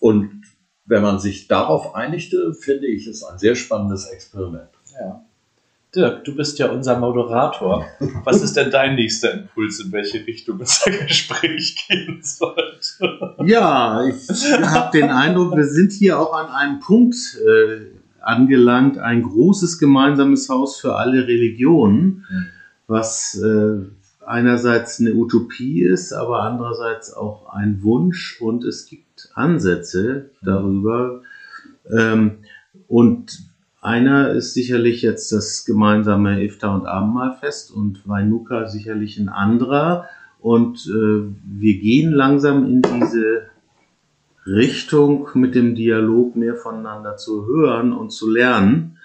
Und 0.00 0.42
wenn 0.84 1.02
man 1.02 1.20
sich 1.20 1.48
darauf 1.48 1.94
einigte, 1.94 2.54
finde 2.54 2.86
ich 2.86 3.06
es 3.06 3.22
ein 3.22 3.38
sehr 3.38 3.54
spannendes 3.54 4.06
Experiment. 4.06 4.70
Ja. 4.98 5.24
Dirk, 5.94 6.24
du 6.24 6.34
bist 6.34 6.58
ja 6.58 6.70
unser 6.70 6.98
Moderator. 6.98 7.86
Was 8.24 8.42
ist 8.42 8.56
denn 8.56 8.70
dein 8.70 8.94
nächster 8.94 9.34
Impuls, 9.34 9.78
in 9.78 9.92
welche 9.92 10.26
Richtung 10.26 10.58
unser 10.58 10.90
Gespräch 10.90 11.86
gehen 11.86 12.20
sollte? 12.22 13.36
Ja, 13.44 14.02
ich 14.06 14.28
habe 14.62 14.98
den 14.98 15.10
Eindruck, 15.10 15.54
wir 15.54 15.66
sind 15.66 15.92
hier 15.92 16.18
auch 16.18 16.32
an 16.32 16.46
einem 16.46 16.80
Punkt 16.80 17.16
äh, 17.46 17.92
angelangt, 18.20 18.96
ein 18.98 19.22
großes 19.22 19.78
gemeinsames 19.78 20.48
Haus 20.48 20.80
für 20.80 20.96
alle 20.96 21.26
Religionen, 21.26 22.24
was 22.86 23.38
äh, 23.42 23.78
einerseits 24.24 24.98
eine 24.98 25.12
Utopie 25.14 25.82
ist, 25.82 26.12
aber 26.12 26.42
andererseits 26.42 27.12
auch 27.12 27.52
ein 27.52 27.82
Wunsch 27.82 28.40
und 28.40 28.64
es 28.64 28.86
gibt 28.86 29.30
Ansätze 29.34 30.30
darüber. 30.40 31.20
Ähm, 31.90 32.38
und 32.88 33.51
einer 33.82 34.30
ist 34.30 34.54
sicherlich 34.54 35.02
jetzt 35.02 35.32
das 35.32 35.64
gemeinsame 35.64 36.40
Iftar- 36.42 36.74
und 36.76 36.86
Abendmahlfest 36.86 37.72
und 37.72 38.08
Weinuka 38.08 38.68
sicherlich 38.68 39.18
ein 39.18 39.28
anderer. 39.28 40.08
Und 40.40 40.86
äh, 40.86 41.28
wir 41.44 41.78
gehen 41.78 42.12
langsam 42.12 42.64
in 42.64 42.82
diese 42.82 43.48
Richtung, 44.46 45.28
mit 45.34 45.54
dem 45.54 45.74
Dialog 45.74 46.36
mehr 46.36 46.56
voneinander 46.56 47.16
zu 47.16 47.46
hören 47.46 47.92
und 47.92 48.10
zu 48.10 48.30
lernen. 48.30 48.98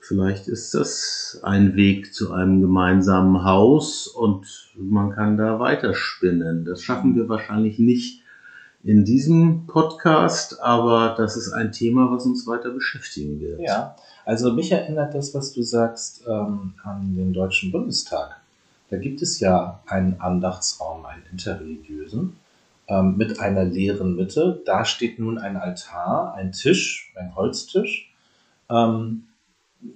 Vielleicht 0.00 0.48
ist 0.48 0.72
das 0.72 1.40
ein 1.42 1.76
Weg 1.76 2.14
zu 2.14 2.32
einem 2.32 2.62
gemeinsamen 2.62 3.44
Haus 3.44 4.06
und 4.06 4.46
man 4.78 5.10
kann 5.10 5.36
da 5.36 5.60
weiterspinnen. 5.60 6.64
Das 6.64 6.82
schaffen 6.82 7.14
wir 7.16 7.28
wahrscheinlich 7.28 7.78
nicht 7.78 8.22
in 8.84 9.04
diesem 9.04 9.66
Podcast, 9.66 10.60
aber 10.60 11.14
das 11.16 11.36
ist 11.36 11.52
ein 11.52 11.72
Thema, 11.72 12.10
was 12.10 12.24
uns 12.26 12.46
weiter 12.46 12.70
beschäftigen 12.70 13.40
wird. 13.40 13.60
Ja, 13.60 13.96
also 14.24 14.52
mich 14.52 14.70
erinnert 14.70 15.14
das, 15.14 15.34
was 15.34 15.52
du 15.52 15.62
sagst, 15.62 16.24
ähm, 16.28 16.74
an 16.84 17.14
den 17.16 17.32
Deutschen 17.32 17.72
Bundestag. 17.72 18.36
Da 18.90 18.96
gibt 18.96 19.20
es 19.20 19.40
ja 19.40 19.80
einen 19.86 20.20
Andachtsraum, 20.20 21.04
einen 21.04 21.22
interreligiösen, 21.30 22.36
ähm, 22.88 23.16
mit 23.16 23.40
einer 23.40 23.64
leeren 23.64 24.16
Mitte. 24.16 24.62
Da 24.64 24.84
steht 24.84 25.18
nun 25.18 25.38
ein 25.38 25.56
Altar, 25.56 26.34
ein 26.34 26.52
Tisch, 26.52 27.12
ein 27.16 27.34
Holztisch. 27.34 28.14
Ähm, 28.70 29.24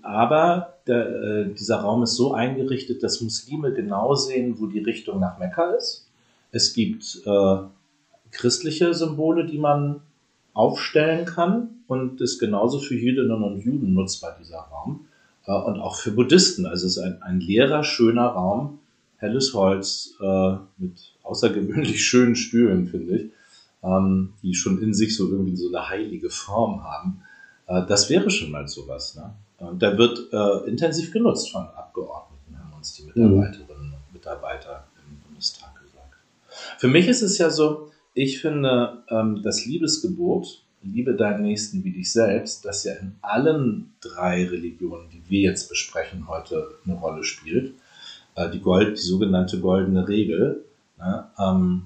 aber 0.02 0.74
der, 0.86 1.08
äh, 1.08 1.54
dieser 1.54 1.80
Raum 1.80 2.02
ist 2.02 2.16
so 2.16 2.34
eingerichtet, 2.34 3.02
dass 3.02 3.20
Muslime 3.20 3.72
genau 3.72 4.14
sehen, 4.14 4.56
wo 4.58 4.66
die 4.66 4.80
Richtung 4.80 5.20
nach 5.20 5.38
Mekka 5.38 5.70
ist. 5.72 6.08
Es 6.50 6.74
gibt 6.74 7.22
äh, 7.24 7.56
christliche 8.32 8.92
Symbole, 8.94 9.46
die 9.46 9.58
man 9.58 10.00
aufstellen 10.54 11.24
kann 11.24 11.68
und 11.86 12.20
ist 12.20 12.38
genauso 12.38 12.78
für 12.78 12.94
Jüdinnen 12.94 13.42
und 13.42 13.60
Juden 13.60 13.94
nutzbar, 13.94 14.36
dieser 14.40 14.58
Raum. 14.58 15.06
Äh, 15.46 15.52
und 15.52 15.78
auch 15.78 15.96
für 15.96 16.10
Buddhisten. 16.10 16.66
Also 16.66 16.86
es 16.86 16.96
ist 16.96 17.02
ein, 17.02 17.22
ein 17.22 17.40
leerer, 17.40 17.84
schöner 17.84 18.26
Raum, 18.26 18.78
helles 19.18 19.54
Holz 19.54 20.14
äh, 20.20 20.56
mit 20.78 21.14
außergewöhnlich 21.22 22.04
schönen 22.04 22.36
Stühlen, 22.36 22.88
finde 22.88 23.16
ich, 23.16 23.30
ähm, 23.82 24.32
die 24.42 24.54
schon 24.54 24.82
in 24.82 24.94
sich 24.94 25.16
so 25.16 25.28
irgendwie 25.28 25.56
so 25.56 25.68
eine 25.68 25.88
heilige 25.88 26.30
Form 26.30 26.82
haben. 26.82 27.22
Äh, 27.66 27.86
das 27.86 28.10
wäre 28.10 28.30
schon 28.30 28.50
mal 28.50 28.68
sowas. 28.68 29.14
Ne? 29.14 29.32
Und 29.58 29.80
der 29.80 29.96
wird 29.96 30.28
äh, 30.32 30.68
intensiv 30.68 31.12
genutzt 31.12 31.50
von 31.50 31.62
Abgeordneten, 31.62 32.58
haben 32.58 32.72
uns 32.76 32.94
die 32.94 33.04
Mitarbeiterinnen 33.04 33.92
und 33.92 34.12
Mitarbeiter 34.12 34.84
im 34.96 35.18
Bundestag 35.20 35.80
gesagt. 35.80 36.16
Für 36.78 36.88
mich 36.88 37.06
ist 37.06 37.22
es 37.22 37.38
ja 37.38 37.48
so, 37.48 37.91
ich 38.14 38.40
finde, 38.40 39.04
ähm, 39.08 39.42
das 39.42 39.64
Liebesgebot, 39.64 40.62
liebe 40.82 41.14
deinen 41.14 41.42
Nächsten 41.42 41.84
wie 41.84 41.92
dich 41.92 42.12
selbst, 42.12 42.64
das 42.64 42.84
ja 42.84 42.94
in 42.94 43.16
allen 43.22 43.92
drei 44.00 44.46
Religionen, 44.46 45.08
die 45.10 45.22
wir 45.28 45.40
jetzt 45.42 45.68
besprechen, 45.68 46.28
heute 46.28 46.74
eine 46.84 46.94
Rolle 46.94 47.24
spielt, 47.24 47.74
äh, 48.34 48.50
die 48.50 48.60
Gold, 48.60 48.98
die 48.98 49.02
sogenannte 49.02 49.60
goldene 49.60 50.06
Regel. 50.08 50.64
Ne? 50.98 51.26
Ähm, 51.38 51.82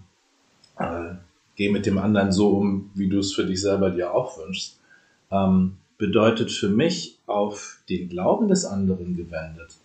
äh, 0.78 1.14
geh 1.56 1.70
mit 1.70 1.86
dem 1.86 1.98
anderen 1.98 2.32
so 2.32 2.50
um, 2.50 2.90
wie 2.94 3.08
du 3.08 3.18
es 3.18 3.34
für 3.34 3.44
dich 3.44 3.60
selber 3.60 3.90
dir 3.90 4.14
auch 4.14 4.38
wünschst, 4.38 4.78
ähm, 5.30 5.76
bedeutet 5.98 6.50
für 6.50 6.68
mich 6.68 7.18
auf 7.26 7.80
den 7.88 8.08
Glauben 8.08 8.48
des 8.48 8.64
anderen 8.64 9.16
gewendet. 9.16 9.76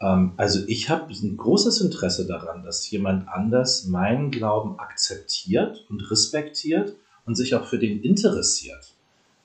Ähm, 0.00 0.32
also 0.36 0.60
ich 0.66 0.90
habe 0.90 1.12
ein 1.12 1.36
großes 1.36 1.80
Interesse 1.80 2.26
daran, 2.26 2.62
dass 2.62 2.90
jemand 2.90 3.28
anders 3.28 3.86
meinen 3.86 4.30
Glauben 4.30 4.78
akzeptiert 4.78 5.84
und 5.88 6.10
respektiert 6.10 6.94
und 7.26 7.34
sich 7.34 7.54
auch 7.54 7.66
für 7.66 7.78
den 7.78 8.02
interessiert 8.02 8.94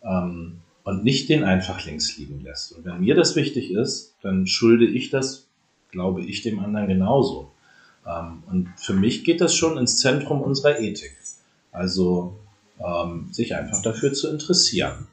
ähm, 0.03 0.59
und 0.83 1.03
nicht 1.03 1.29
den 1.29 1.43
einfach 1.43 1.85
links 1.85 2.17
liegen 2.17 2.41
lässt. 2.41 2.73
Und 2.73 2.85
wenn 2.85 2.99
mir 2.99 3.15
das 3.15 3.35
wichtig 3.35 3.71
ist, 3.71 4.15
dann 4.21 4.47
schulde 4.47 4.85
ich 4.85 5.09
das, 5.09 5.47
glaube 5.91 6.21
ich, 6.21 6.41
dem 6.41 6.59
anderen 6.59 6.87
genauso. 6.87 7.51
Ähm, 8.05 8.43
und 8.49 8.69
für 8.77 8.93
mich 8.93 9.23
geht 9.23 9.41
das 9.41 9.55
schon 9.55 9.77
ins 9.77 9.97
Zentrum 9.97 10.41
unserer 10.41 10.79
Ethik. 10.79 11.17
Also 11.71 12.37
sich 13.31 13.55
einfach 13.55 13.81
dafür 13.81 14.13
zu 14.13 14.29
interessieren, 14.29 15.07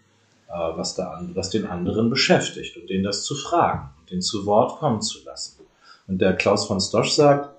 was, 0.50 0.94
da, 0.94 1.20
was 1.34 1.50
den 1.50 1.66
anderen 1.66 2.10
beschäftigt 2.10 2.76
und 2.76 2.90
den 2.90 3.02
das 3.02 3.24
zu 3.24 3.34
fragen 3.34 3.90
und 4.00 4.10
den 4.10 4.22
zu 4.22 4.46
Wort 4.46 4.78
kommen 4.78 5.00
zu 5.00 5.24
lassen. 5.24 5.60
Und 6.06 6.20
der 6.20 6.34
Klaus 6.34 6.66
von 6.66 6.80
Stosch 6.80 7.12
sagt, 7.12 7.50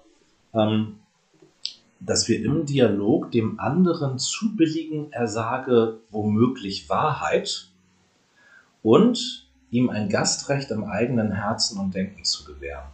ähm, 0.53 0.97
dass 1.99 2.27
wir 2.27 2.43
im 2.43 2.65
Dialog 2.65 3.31
dem 3.31 3.59
anderen 3.59 4.17
zubilligen, 4.19 5.13
er 5.13 5.27
sage 5.27 5.99
womöglich 6.09 6.89
Wahrheit 6.89 7.67
und 8.83 9.47
ihm 9.69 9.89
ein 9.89 10.09
Gastrecht 10.09 10.71
am 10.71 10.83
eigenen 10.83 11.31
Herzen 11.31 11.79
und 11.79 11.95
Denken 11.95 12.25
zu 12.25 12.43
gewähren. 12.43 12.89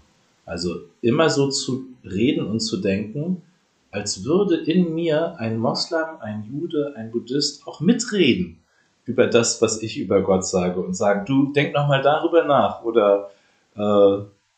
Also 0.45 0.81
immer 1.01 1.29
so 1.29 1.49
zu 1.49 1.85
reden 2.03 2.45
und 2.45 2.59
zu 2.59 2.77
denken, 2.77 3.41
als 3.89 4.25
würde 4.25 4.57
in 4.57 4.93
mir 4.93 5.39
ein 5.39 5.57
Moslem, 5.57 6.19
ein 6.19 6.43
Jude, 6.43 6.93
ein 6.95 7.09
Buddhist 7.09 7.65
auch 7.65 7.79
mitreden 7.79 8.59
über 9.07 9.27
das, 9.27 9.61
was 9.61 9.81
ich 9.81 9.97
über 9.99 10.21
Gott 10.21 10.45
sage 10.45 10.79
und 10.79 10.93
sagen, 10.93 11.25
du 11.25 11.51
denk 11.53 11.73
noch 11.73 11.87
mal 11.87 12.01
darüber 12.01 12.45
nach 12.45 12.83
oder 12.83 13.31
äh, 13.75 14.17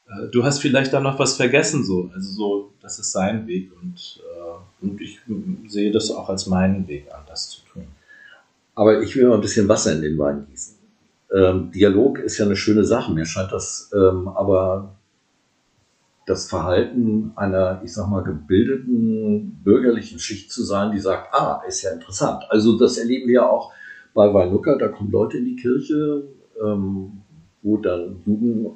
äh, 0.09 0.27
du 0.31 0.43
hast 0.43 0.59
vielleicht 0.59 0.91
da 0.91 0.99
noch 0.99 1.19
was 1.19 1.38
vergessen 1.38 1.83
so. 1.83 2.09
Also 2.13 2.31
so, 2.31 2.73
das 2.81 2.99
ist 2.99 3.12
sein 3.12 3.47
Weg 3.47 3.71
und, 3.81 4.21
äh, 4.23 4.85
und 4.85 4.99
ich 4.99 5.19
sehe 5.67 5.91
das 5.91 6.12
auch 6.12 6.29
als 6.29 6.47
meinen 6.47 6.88
Weg 6.88 7.07
an, 7.13 7.21
das 7.27 7.49
zu 7.49 7.62
tun. 7.71 7.88
Aber 8.75 9.01
ich 9.01 9.15
will 9.15 9.27
mal 9.27 9.35
ein 9.35 9.41
bisschen 9.41 9.67
Wasser 9.67 9.93
in 9.93 10.01
den 10.01 10.17
Wein 10.17 10.47
gießen. 10.49 10.75
Ähm, 11.35 11.71
Dialog 11.71 12.17
ist 12.19 12.38
ja 12.39 12.45
eine 12.45 12.55
schöne 12.55 12.83
Sache. 12.83 13.13
Mir 13.13 13.25
scheint 13.25 13.51
das 13.51 13.91
ähm, 13.93 14.27
aber 14.29 14.95
das 16.25 16.47
Verhalten 16.47 17.33
einer, 17.35 17.81
ich 17.83 17.93
sag 17.93 18.07
mal, 18.07 18.23
gebildeten 18.23 19.62
bürgerlichen 19.63 20.19
Schicht 20.19 20.51
zu 20.51 20.63
sein, 20.63 20.91
die 20.91 20.99
sagt, 20.99 21.33
ah, 21.33 21.63
ist 21.67 21.81
ja 21.81 21.91
interessant. 21.91 22.43
Also 22.49 22.77
das 22.77 22.97
erleben 22.97 23.27
wir 23.27 23.41
ja 23.41 23.49
auch 23.49 23.73
bei 24.13 24.34
Weinucker, 24.34 24.78
da 24.78 24.88
kommen 24.88 25.12
Leute 25.12 25.38
in 25.38 25.45
die 25.45 25.56
Kirche, 25.56 26.24
ähm, 26.63 27.22
wo 27.62 27.78
dann 27.78 28.22
Juden 28.26 28.67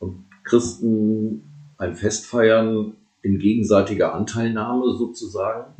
und 0.00 0.24
Christen 0.44 1.42
ein 1.78 1.94
Fest 1.94 2.26
feiern 2.26 2.94
in 3.22 3.38
gegenseitiger 3.38 4.14
Anteilnahme 4.14 4.96
sozusagen. 4.96 5.72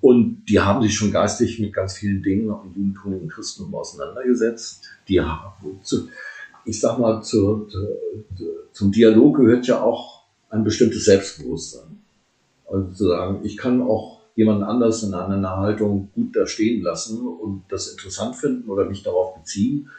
Und 0.00 0.44
die 0.48 0.60
haben 0.60 0.82
sich 0.82 0.94
schon 0.94 1.10
geistig 1.10 1.58
mit 1.58 1.72
ganz 1.72 1.94
vielen 1.94 2.22
Dingen 2.22 2.48
im 2.48 2.72
Judentum 2.74 3.20
und 3.20 3.28
Christentum 3.28 3.74
auseinandergesetzt. 3.74 4.84
Die 5.08 5.20
haben, 5.20 5.80
ich 6.64 6.80
sag 6.80 6.98
mal, 6.98 7.20
zu, 7.22 7.66
zum 8.72 8.92
Dialog 8.92 9.38
gehört 9.38 9.66
ja 9.66 9.82
auch 9.82 10.22
ein 10.50 10.64
bestimmtes 10.64 11.04
Selbstbewusstsein. 11.04 11.98
Also 12.70 12.92
zu 12.92 13.08
sagen, 13.08 13.40
ich 13.42 13.56
kann 13.56 13.82
auch 13.82 14.17
jemand 14.38 14.62
anders 14.62 15.02
in 15.02 15.12
einer 15.14 15.56
Haltung 15.56 16.10
gut 16.14 16.36
da 16.36 16.46
stehen 16.46 16.80
lassen 16.80 17.26
und 17.26 17.64
das 17.70 17.88
interessant 17.88 18.36
finden 18.36 18.70
oder 18.70 18.84
mich 18.84 19.02
darauf 19.02 19.34
beziehen. 19.34 19.90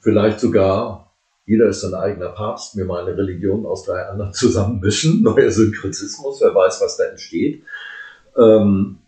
Vielleicht 0.00 0.40
sogar, 0.40 1.12
jeder 1.46 1.68
ist 1.68 1.82
sein 1.82 1.94
eigener 1.94 2.30
Papst, 2.30 2.74
mir 2.74 2.84
meine 2.84 3.16
Religion 3.16 3.64
aus 3.64 3.84
drei 3.84 4.04
anderen 4.06 4.32
zusammenmischen, 4.32 5.22
neuer 5.22 5.52
Synkretismus, 5.52 6.40
wer 6.40 6.52
weiß, 6.52 6.80
was 6.80 6.96
da 6.96 7.04
entsteht. 7.04 7.62
Ähm, 8.36 8.98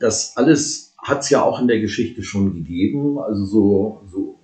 das 0.00 0.36
alles 0.36 0.96
hat 0.98 1.20
es 1.20 1.30
ja 1.30 1.42
auch 1.42 1.60
in 1.60 1.68
der 1.68 1.78
Geschichte 1.78 2.24
schon 2.24 2.54
gegeben, 2.54 3.20
also 3.20 3.44
so, 3.44 4.02
so 4.10 4.40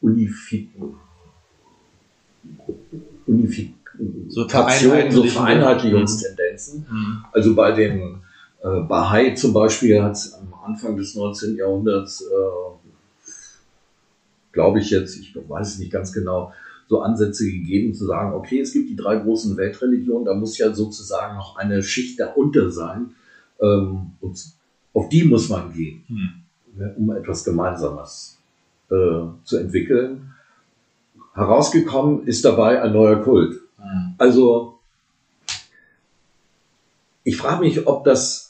Unifik 0.00 0.70
Unifik 3.26 3.74
so, 4.28 4.48
so 4.48 4.48
Vereinheitlichungstendenzen. 4.48 6.86
Mhm. 6.90 7.24
Also 7.32 7.54
bei 7.54 7.72
den 7.72 8.22
äh, 8.62 8.80
Bahai 8.80 9.34
zum 9.34 9.52
Beispiel 9.52 10.02
hat 10.02 10.12
es 10.12 10.34
am 10.34 10.52
Anfang 10.64 10.96
des 10.96 11.14
19. 11.14 11.56
Jahrhunderts, 11.56 12.22
äh, 12.22 13.26
glaube 14.52 14.80
ich 14.80 14.90
jetzt, 14.90 15.16
ich 15.18 15.34
weiß 15.34 15.74
es 15.74 15.78
nicht 15.78 15.92
ganz 15.92 16.12
genau, 16.12 16.52
so 16.88 17.00
Ansätze 17.02 17.44
gegeben 17.44 17.94
zu 17.94 18.06
sagen, 18.06 18.34
okay, 18.34 18.60
es 18.60 18.72
gibt 18.72 18.90
die 18.90 18.96
drei 18.96 19.16
großen 19.16 19.56
Weltreligionen, 19.56 20.24
da 20.24 20.34
muss 20.34 20.58
ja 20.58 20.72
sozusagen 20.72 21.36
noch 21.36 21.56
eine 21.56 21.82
Schicht 21.82 22.18
darunter 22.18 22.70
sein 22.70 23.14
ähm, 23.60 24.12
und 24.20 24.44
auf 24.92 25.08
die 25.08 25.24
muss 25.24 25.48
man 25.48 25.72
gehen, 25.72 26.04
mhm. 26.08 26.90
um 26.96 27.10
etwas 27.16 27.44
Gemeinsames 27.44 28.38
äh, 28.90 29.22
zu 29.44 29.56
entwickeln. 29.56 30.34
Herausgekommen 31.32 32.26
ist 32.26 32.44
dabei 32.44 32.82
ein 32.82 32.92
neuer 32.92 33.22
Kult. 33.22 33.60
Mhm. 33.78 34.14
Also 34.18 34.80
ich 37.22 37.36
frage 37.36 37.60
mich, 37.60 37.86
ob 37.86 38.02
das 38.04 38.49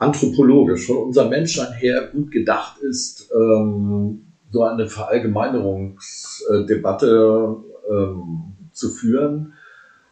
anthropologisch 0.00 0.86
von 0.86 0.96
unserem 0.96 1.30
Menschsein 1.30 1.72
her 1.72 2.08
gut 2.12 2.32
gedacht 2.32 2.78
ist, 2.78 3.30
ähm, 3.32 4.24
so 4.50 4.64
eine 4.64 4.88
Verallgemeinerungsdebatte 4.88 7.56
ähm, 7.88 8.56
zu 8.72 8.90
führen, 8.90 9.52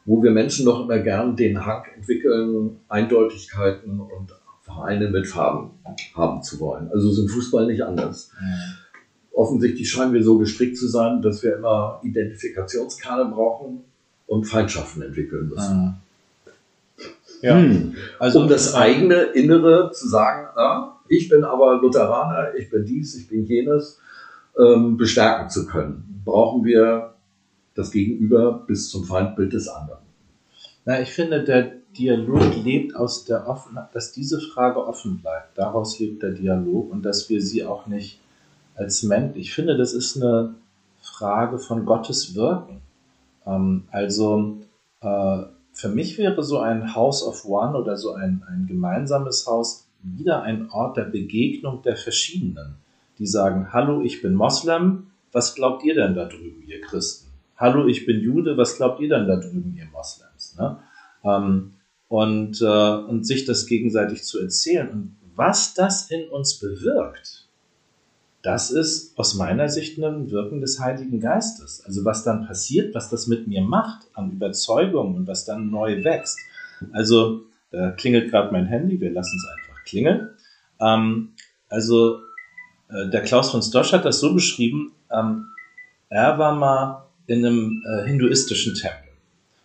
wo 0.05 0.23
wir 0.23 0.31
Menschen 0.31 0.65
doch 0.65 0.85
immer 0.85 1.01
gern 1.01 1.35
den 1.35 1.67
Hang 1.67 1.83
entwickeln, 1.97 2.77
Eindeutigkeiten 2.89 3.99
und 3.99 4.33
Vereine 4.63 5.11
mit 5.11 5.27
Farben 5.27 5.71
haben 6.15 6.41
zu 6.43 6.61
wollen. 6.61 6.89
Also 6.93 7.11
ist 7.11 7.19
im 7.19 7.29
Fußball 7.29 7.67
nicht 7.67 7.83
anders. 7.83 8.31
Mhm 8.41 8.77
offensichtlich 9.39 9.89
scheinen 9.89 10.13
wir 10.13 10.23
so 10.23 10.37
gestrickt 10.37 10.77
zu 10.77 10.89
sein, 10.89 11.23
dass 11.23 11.43
wir 11.45 11.57
immer 11.57 12.01
Identifikationskarte 12.03 13.31
brauchen 13.31 13.85
und 14.27 14.45
Feindschaften 14.45 15.03
entwickeln 15.03 15.49
müssen. 15.49 15.77
Mhm. 15.77 15.95
Ja. 17.41 17.57
Hm. 17.57 17.95
Also, 18.19 18.41
um 18.41 18.49
das 18.49 18.75
eigene 18.75 19.15
Innere 19.15 19.91
zu 19.93 20.09
sagen, 20.09 20.49
ah, 20.57 21.01
ich 21.09 21.29
bin 21.29 21.45
aber 21.45 21.81
Lutheraner, 21.81 22.55
ich 22.57 22.71
bin 22.71 22.85
dies, 22.85 23.15
ich 23.17 23.29
bin 23.29 23.45
jenes, 23.45 24.01
ähm, 24.59 24.97
bestärken 24.97 25.49
zu 25.49 25.67
können, 25.67 26.23
brauchen 26.25 26.65
wir 26.65 27.15
das 27.75 27.91
Gegenüber 27.93 28.65
bis 28.67 28.91
zum 28.91 29.05
Feindbild 29.05 29.53
des 29.53 29.69
anderen. 29.69 30.01
Na, 30.85 31.01
ich 31.01 31.13
finde, 31.13 31.45
der 31.45 31.73
Dialog 31.97 32.65
lebt 32.65 32.95
aus 32.97 33.25
der 33.25 33.47
Offenheit, 33.49 33.95
dass 33.95 34.13
diese 34.13 34.41
Frage 34.41 34.85
offen 34.85 35.19
bleibt. 35.21 35.57
Daraus 35.57 35.99
lebt 35.99 36.23
der 36.23 36.33
Dialog 36.33 36.91
und 36.91 37.03
dass 37.03 37.29
wir 37.29 37.41
sie 37.41 37.65
auch 37.65 37.87
nicht 37.87 38.21
als 38.75 39.03
Mensch, 39.03 39.37
ich 39.37 39.53
finde, 39.53 39.77
das 39.77 39.93
ist 39.93 40.17
eine 40.17 40.55
Frage 41.01 41.59
von 41.59 41.85
Gottes 41.85 42.35
Wirken. 42.35 42.81
Ähm, 43.47 43.85
also 43.91 44.59
äh, 45.01 45.43
für 45.79 45.89
mich 45.89 46.19
wäre 46.19 46.43
so 46.43 46.59
ein 46.59 46.97
House 46.97 47.23
of 47.23 47.45
One 47.45 47.79
oder 47.79 47.97
so 47.97 48.13
ein, 48.13 48.43
ein 48.49 48.67
gemeinsames 48.67 49.47
Haus 49.47 49.89
wieder 50.03 50.43
ein 50.43 50.71
Ort 50.73 50.97
der 50.97 51.05
Begegnung 51.05 51.83
der 51.83 51.97
Verschiedenen, 51.97 52.75
die 53.19 53.29
sagen, 53.29 53.73
hallo, 53.73 54.03
ich 54.03 54.21
bin 54.21 54.35
Moslem, 54.35 55.07
was 55.31 55.55
glaubt 55.55 55.85
ihr 55.85 55.95
denn 55.95 56.17
da 56.17 56.25
drüben, 56.25 56.65
ihr 56.67 56.81
Christen? 56.81 57.29
Hallo, 57.57 57.87
ich 57.87 58.07
bin 58.07 58.19
Jude, 58.21 58.57
was 58.57 58.77
glaubt 58.77 59.01
ihr 59.01 59.09
denn 59.09 59.29
da 59.29 59.37
drüben, 59.37 59.77
ihr 59.79 59.87
Moslems? 59.93 60.57
Ne? 60.59 60.79
Ähm, 61.23 61.75
und, 62.09 62.61
äh, 62.61 62.65
und 62.65 63.25
sich 63.25 63.45
das 63.45 63.67
gegenseitig 63.67 64.25
zu 64.25 64.41
erzählen 64.41 64.91
und 64.91 65.17
was 65.37 65.75
das 65.75 66.11
in 66.11 66.29
uns 66.29 66.59
bewirkt, 66.59 67.48
das 68.43 68.71
ist 68.71 69.19
aus 69.19 69.35
meiner 69.35 69.69
Sicht 69.69 69.99
ein 69.99 70.31
Wirken 70.31 70.61
des 70.61 70.81
Heiligen 70.81 71.21
Geistes. 71.21 71.83
Also 71.85 72.05
was 72.05 72.25
dann 72.25 72.47
passiert, 72.47 72.95
was 72.95 73.11
das 73.11 73.27
mit 73.27 73.49
mir 73.49 73.63
macht 73.63 74.07
an 74.15 74.31
Überzeugung 74.31 75.17
und 75.17 75.27
was 75.27 75.45
dann 75.45 75.71
neu 75.71 76.05
wächst. 76.05 76.39
Also 76.93 77.43
da 77.71 77.91
klingelt 77.91 78.31
gerade 78.31 78.53
mein 78.53 78.67
Handy, 78.67 79.01
wir 79.01 79.11
lassen 79.11 79.37
es 79.37 79.49
einfach 79.51 79.85
klingeln. 79.85 80.31
Ähm, 80.81 81.31
also 81.69 82.21
äh, 82.89 83.09
der 83.11 83.23
Klaus 83.23 83.51
von 83.51 83.63
Stosch 83.63 83.93
hat 83.93 84.05
das 84.05 84.21
so 84.21 84.33
beschrieben, 84.33 84.93
ähm, 85.11 85.47
er 86.09 86.39
war 86.39 86.55
mal 86.55 87.07
in 87.27 87.45
einem 87.45 87.83
äh, 87.85 88.07
hinduistischen 88.07 88.75
Tempel 88.75 89.11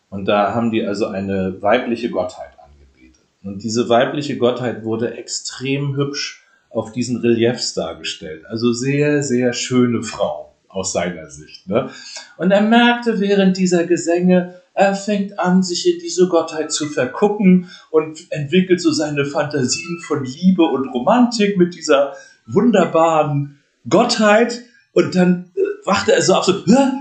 und 0.09 0.25
da 0.25 0.53
haben 0.53 0.71
die 0.71 0.83
also 0.83 1.07
eine 1.07 1.61
weibliche 1.61 2.09
Gottheit 2.09 2.51
angebetet. 2.59 3.23
Und 3.43 3.63
diese 3.63 3.87
weibliche 3.87 4.37
Gottheit 4.37 4.83
wurde 4.83 5.15
extrem 5.15 5.95
hübsch 5.95 6.42
auf 6.73 6.91
diesen 6.91 7.17
Reliefs 7.17 7.73
dargestellt. 7.73 8.45
Also 8.47 8.73
sehr, 8.73 9.23
sehr 9.23 9.53
schöne 9.53 10.03
Frau. 10.03 10.53
aus 10.73 10.91
seiner 10.91 11.29
Sicht. 11.29 11.67
Ne? 11.67 11.89
Und 12.37 12.51
er 12.51 12.61
merkte 12.61 13.19
während 13.19 13.57
dieser 13.57 13.85
Gesänge, 13.85 14.55
er 14.73 14.95
fängt 14.95 15.39
an, 15.39 15.61
sich 15.61 15.87
in 15.87 15.99
diese 15.99 16.27
Gottheit 16.27 16.71
zu 16.71 16.87
vergucken 16.87 17.69
und 17.91 18.31
entwickelt 18.31 18.81
so 18.81 18.91
seine 18.91 19.25
Fantasien 19.25 19.99
von 19.99 20.25
Liebe 20.25 20.63
und 20.63 20.87
Romantik 20.89 21.57
mit 21.57 21.75
dieser 21.75 22.13
wunderbaren 22.47 23.59
Gottheit. 23.87 24.63
Und 24.93 25.15
dann 25.15 25.51
äh, 25.55 25.61
wachte 25.85 26.13
er 26.13 26.23
so 26.23 26.33
auf, 26.33 26.45
so, 26.45 26.53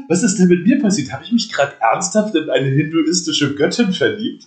was 0.08 0.22
ist 0.22 0.38
denn 0.38 0.48
mit 0.48 0.66
mir 0.66 0.78
passiert? 0.78 1.10
Habe 1.10 1.24
ich 1.24 1.32
mich 1.32 1.50
gerade 1.50 1.72
ernsthaft 1.80 2.34
in 2.34 2.50
eine 2.50 2.68
hinduistische 2.68 3.54
Göttin 3.54 3.92
verliebt? 3.92 4.44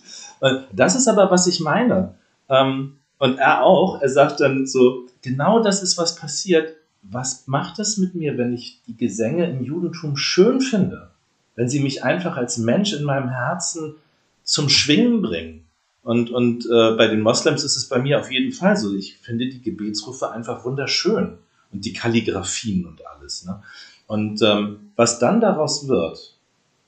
Das 0.72 0.94
ist 0.94 1.08
aber, 1.08 1.30
was 1.32 1.48
ich 1.48 1.60
meine. 1.60 2.14
Ähm, 2.48 2.98
und 3.18 3.38
er 3.38 3.62
auch, 3.62 4.00
er 4.02 4.08
sagt 4.08 4.40
dann 4.40 4.66
so, 4.66 5.06
genau 5.22 5.62
das 5.62 5.82
ist, 5.82 5.96
was 5.98 6.16
passiert. 6.16 6.76
Was 7.02 7.46
macht 7.46 7.78
es 7.78 7.98
mit 7.98 8.14
mir, 8.14 8.36
wenn 8.36 8.52
ich 8.52 8.80
die 8.86 8.96
Gesänge 8.96 9.48
im 9.48 9.62
Judentum 9.62 10.16
schön 10.16 10.60
finde? 10.60 11.10
Wenn 11.54 11.68
sie 11.68 11.80
mich 11.80 12.04
einfach 12.04 12.36
als 12.36 12.58
Mensch 12.58 12.92
in 12.92 13.04
meinem 13.04 13.28
Herzen 13.28 13.94
zum 14.42 14.68
Schwingen 14.68 15.22
bringen? 15.22 15.64
Und, 16.02 16.30
und 16.30 16.66
äh, 16.66 16.96
bei 16.96 17.08
den 17.08 17.20
Moslems 17.20 17.64
ist 17.64 17.76
es 17.76 17.88
bei 17.88 17.98
mir 17.98 18.20
auf 18.20 18.30
jeden 18.30 18.52
Fall 18.52 18.76
so. 18.76 18.94
Ich 18.94 19.16
finde 19.18 19.48
die 19.48 19.62
Gebetsrufe 19.62 20.30
einfach 20.30 20.64
wunderschön. 20.64 21.38
Und 21.72 21.84
die 21.84 21.92
Kalligraphien 21.92 22.86
und 22.86 23.04
alles. 23.06 23.44
Ne? 23.44 23.62
Und 24.06 24.40
ähm, 24.42 24.90
was 24.94 25.18
dann 25.18 25.40
daraus 25.40 25.88
wird, 25.88 26.36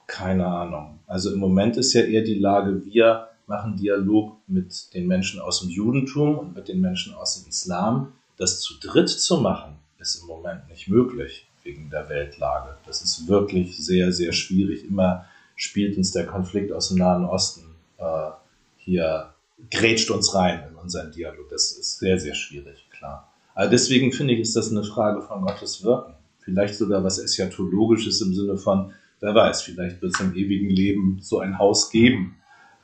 keine 0.07 0.47
Ahnung. 0.47 1.01
Also 1.07 1.33
im 1.33 1.39
Moment 1.39 1.77
ist 1.77 1.93
ja 1.95 2.03
eher 2.03 2.23
die 2.23 2.39
Lage, 2.39 2.85
wir 2.85 3.28
machen 3.49 3.77
Dialog 3.77 4.37
mit 4.47 4.95
den 4.95 5.07
Menschen 5.07 5.41
aus 5.41 5.61
dem 5.61 5.71
Judentum 5.71 6.39
und 6.39 6.55
mit 6.55 6.69
den 6.69 6.81
Menschen 6.81 7.15
aus 7.15 7.41
dem 7.41 7.49
Islam. 7.49 8.13
Das 8.37 8.61
zu 8.61 8.75
dritt 8.79 9.09
zu 9.09 9.39
machen, 9.39 9.77
ist 9.99 10.21
im 10.21 10.27
Moment 10.27 10.69
nicht 10.69 10.89
möglich 10.89 11.47
wegen 11.65 11.91
der 11.91 12.09
Weltlage. 12.09 12.77
Das 12.87 13.03
ist 13.03 13.27
wirklich 13.27 13.77
sehr, 13.85 14.13
sehr 14.13 14.33
schwierig. 14.33 14.85
Immer 14.85 15.27
spielt 15.57 15.97
uns 15.97 16.13
der 16.13 16.27
Konflikt 16.27 16.73
aus 16.73 16.89
dem 16.89 16.99
Nahen 16.99 17.25
Osten 17.25 17.63
äh, 17.99 18.31
hier, 18.79 19.33
grätscht 19.71 20.11
uns 20.11 20.35
rein 20.35 20.63
in 20.71 20.77
unseren 20.77 21.11
Dialog. 21.11 21.49
Das 21.51 21.73
ist 21.73 21.99
sehr, 21.99 22.19
sehr 22.19 22.35
schwierig, 22.35 22.87
klar. 22.91 23.33
Aber 23.55 23.67
deswegen 23.67 24.13
finde 24.13 24.35
ich, 24.35 24.41
ist 24.41 24.55
das 24.55 24.71
eine 24.71 24.85
Frage 24.85 25.21
von 25.21 25.43
Gottes 25.43 25.83
Wirken. 25.83 26.15
Vielleicht 26.41 26.77
sogar 26.77 27.03
was 27.03 27.19
Eschatologisches 27.19 28.21
im 28.21 28.35
Sinne 28.35 28.57
von, 28.57 28.93
wer 29.21 29.35
weiß, 29.35 29.63
vielleicht 29.63 30.01
wird 30.01 30.15
es 30.15 30.21
im 30.21 30.35
ewigen 30.37 30.71
Leben 30.71 31.19
so 31.21 31.41
ein 31.41 31.59
Haus 31.59 31.91
geben, 31.91 32.37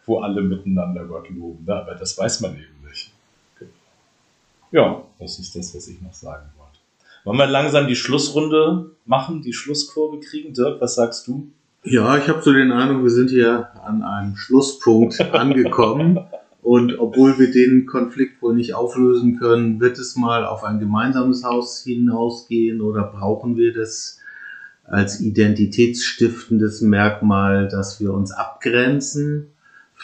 wo 0.07 0.19
alle 0.19 0.43
miteinander 0.43 1.05
Gott 1.05 1.29
loben. 1.31 1.65
Ne? 1.65 1.75
Aber 1.75 1.95
das 1.95 2.17
weiß 2.17 2.41
man 2.41 2.53
eben 2.53 2.89
nicht. 2.89 3.13
Ja, 4.71 5.03
das 5.19 5.39
ist 5.39 5.55
das, 5.55 5.75
was 5.75 5.89
ich 5.89 6.01
noch 6.03 6.13
sagen 6.13 6.47
wollte. 6.59 6.79
Wollen 7.25 7.39
wir 7.39 7.47
langsam 7.47 7.87
die 7.87 7.97
Schlussrunde 7.97 8.91
machen, 9.07 9.41
die 9.43 9.53
Schlusskurve 9.53 10.21
kriegen? 10.21 10.53
Dirk, 10.53 10.81
was 10.81 10.97
sagst 10.97 11.27
du? 11.27 11.49
Ja, 11.85 12.17
ich 12.19 12.29
habe 12.29 12.43
so 12.43 12.53
den 12.53 12.73
Eindruck, 12.73 13.03
wir 13.05 13.11
sind 13.11 13.31
hier 13.31 13.69
an 13.85 14.03
einem 14.03 14.37
Schlusspunkt 14.37 15.21
angekommen. 15.33 16.19
Und 16.63 16.99
obwohl 16.99 17.39
wir 17.39 17.51
den 17.51 17.85
Konflikt 17.85 18.41
wohl 18.41 18.55
nicht 18.55 18.75
auflösen 18.75 19.39
können, 19.39 19.81
wird 19.81 19.99
es 19.99 20.17
mal 20.17 20.47
auf 20.47 20.65
ein 20.65 20.81
gemeinsames 20.81 21.45
Haus 21.45 21.83
hinausgehen 21.85 22.81
oder 22.81 23.03
brauchen 23.05 23.57
wir 23.57 23.75
das 23.75 24.19
als 24.85 25.21
identitätsstiftendes 25.21 26.81
Merkmal, 26.81 27.69
dass 27.69 28.01
wir 28.01 28.13
uns 28.13 28.33
abgrenzen 28.33 29.54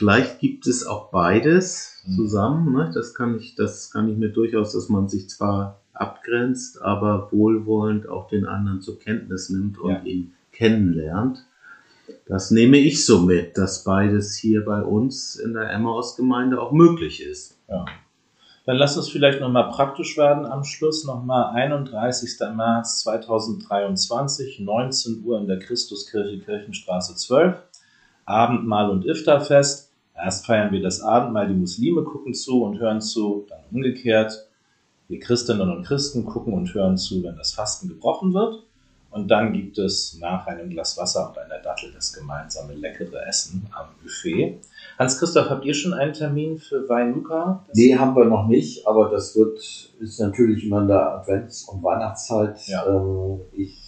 Vielleicht 0.01 0.39
gibt 0.39 0.67
es 0.67 0.87
auch 0.87 1.11
beides 1.11 2.03
mhm. 2.07 2.17
zusammen. 2.17 2.73
Ne? 2.73 2.91
Das 2.95 3.15
kann 3.15 3.37
ich, 3.37 3.55
das 3.55 3.91
kann 3.91 4.09
ich 4.09 4.17
mir 4.17 4.31
durchaus, 4.31 4.73
dass 4.73 4.89
man 4.89 5.11
sich 5.11 5.29
zwar 5.29 5.83
abgrenzt, 5.93 6.81
aber 6.81 7.29
wohlwollend 7.33 8.09
auch 8.09 8.27
den 8.27 8.47
anderen 8.47 8.81
zur 8.81 8.99
Kenntnis 8.99 9.51
nimmt 9.51 9.79
und 9.79 9.91
ja. 9.91 10.03
ihn 10.05 10.33
kennenlernt. 10.53 11.45
Das 12.25 12.51
nehme 12.51 12.79
ich 12.79 13.05
so 13.05 13.21
mit, 13.21 13.59
dass 13.59 13.85
beides 13.85 14.35
hier 14.37 14.65
bei 14.65 14.81
uns 14.81 15.37
in 15.37 15.53
der 15.53 15.71
Emmaus-Gemeinde 15.71 16.59
auch 16.63 16.73
möglich 16.73 17.23
ist. 17.23 17.59
Ja. 17.69 17.85
Dann 18.65 18.79
lass 18.79 18.97
uns 18.97 19.11
vielleicht 19.11 19.43
nochmal 19.43 19.69
praktisch 19.69 20.17
werden 20.17 20.47
am 20.47 20.65
Schluss. 20.65 21.05
Nochmal 21.05 21.53
31. 21.53 22.39
März 22.57 23.01
2023, 23.01 24.61
19 24.61 25.23
Uhr 25.27 25.39
in 25.39 25.47
der 25.47 25.59
Christuskirche 25.59 26.39
Kirchenstraße 26.39 27.17
12. 27.17 27.55
Abendmahl 28.25 28.89
und 28.89 29.05
Iftarfest. 29.05 29.90
Erst 30.23 30.47
feiern 30.47 30.73
wir 30.73 30.83
das 30.83 31.01
Abendmahl, 31.01 31.49
die 31.49 31.55
Muslime 31.55 32.03
gucken 32.03 32.35
zu 32.35 32.63
und 32.63 32.79
hören 32.79 33.01
zu, 33.01 33.47
dann 33.49 33.61
umgekehrt. 33.71 34.49
Wir 35.09 35.19
Christinnen 35.19 35.71
und 35.71 35.85
Christen 35.85 36.25
gucken 36.25 36.53
und 36.53 36.73
hören 36.73 36.97
zu, 36.97 37.23
wenn 37.23 37.37
das 37.37 37.53
Fasten 37.53 37.89
gebrochen 37.89 38.33
wird. 38.33 38.63
Und 39.11 39.29
dann 39.29 39.53
gibt 39.53 39.77
es 39.79 40.19
nach 40.21 40.47
einem 40.47 40.71
Glas 40.71 40.97
Wasser 40.97 41.29
und 41.29 41.39
einer 41.39 41.59
Dattel 41.59 41.93
das 41.93 42.13
gemeinsame 42.13 42.75
leckere 42.75 43.27
Essen 43.27 43.67
am 43.73 43.89
Buffet. 44.01 44.61
Hans-Christoph, 44.99 45.51
habt 45.51 45.65
ihr 45.65 45.75
schon 45.75 45.95
einen 45.95 46.13
Termin 46.13 46.59
für 46.59 46.89
Weinuka? 46.89 47.65
Nee, 47.75 47.97
haben 47.97 48.15
wir 48.15 48.27
noch 48.27 48.47
nicht, 48.47 48.87
aber 48.87 49.09
das 49.09 49.37
wird, 49.37 49.59
ist 49.99 50.21
natürlich 50.21 50.65
immer 50.65 50.83
in 50.83 50.89
der 50.89 51.15
Advents- 51.15 51.65
und 51.69 51.83
Weihnachtszeit. 51.83 52.57
Ja. 52.69 52.87
Ähm, 52.87 53.41
ich 53.53 53.80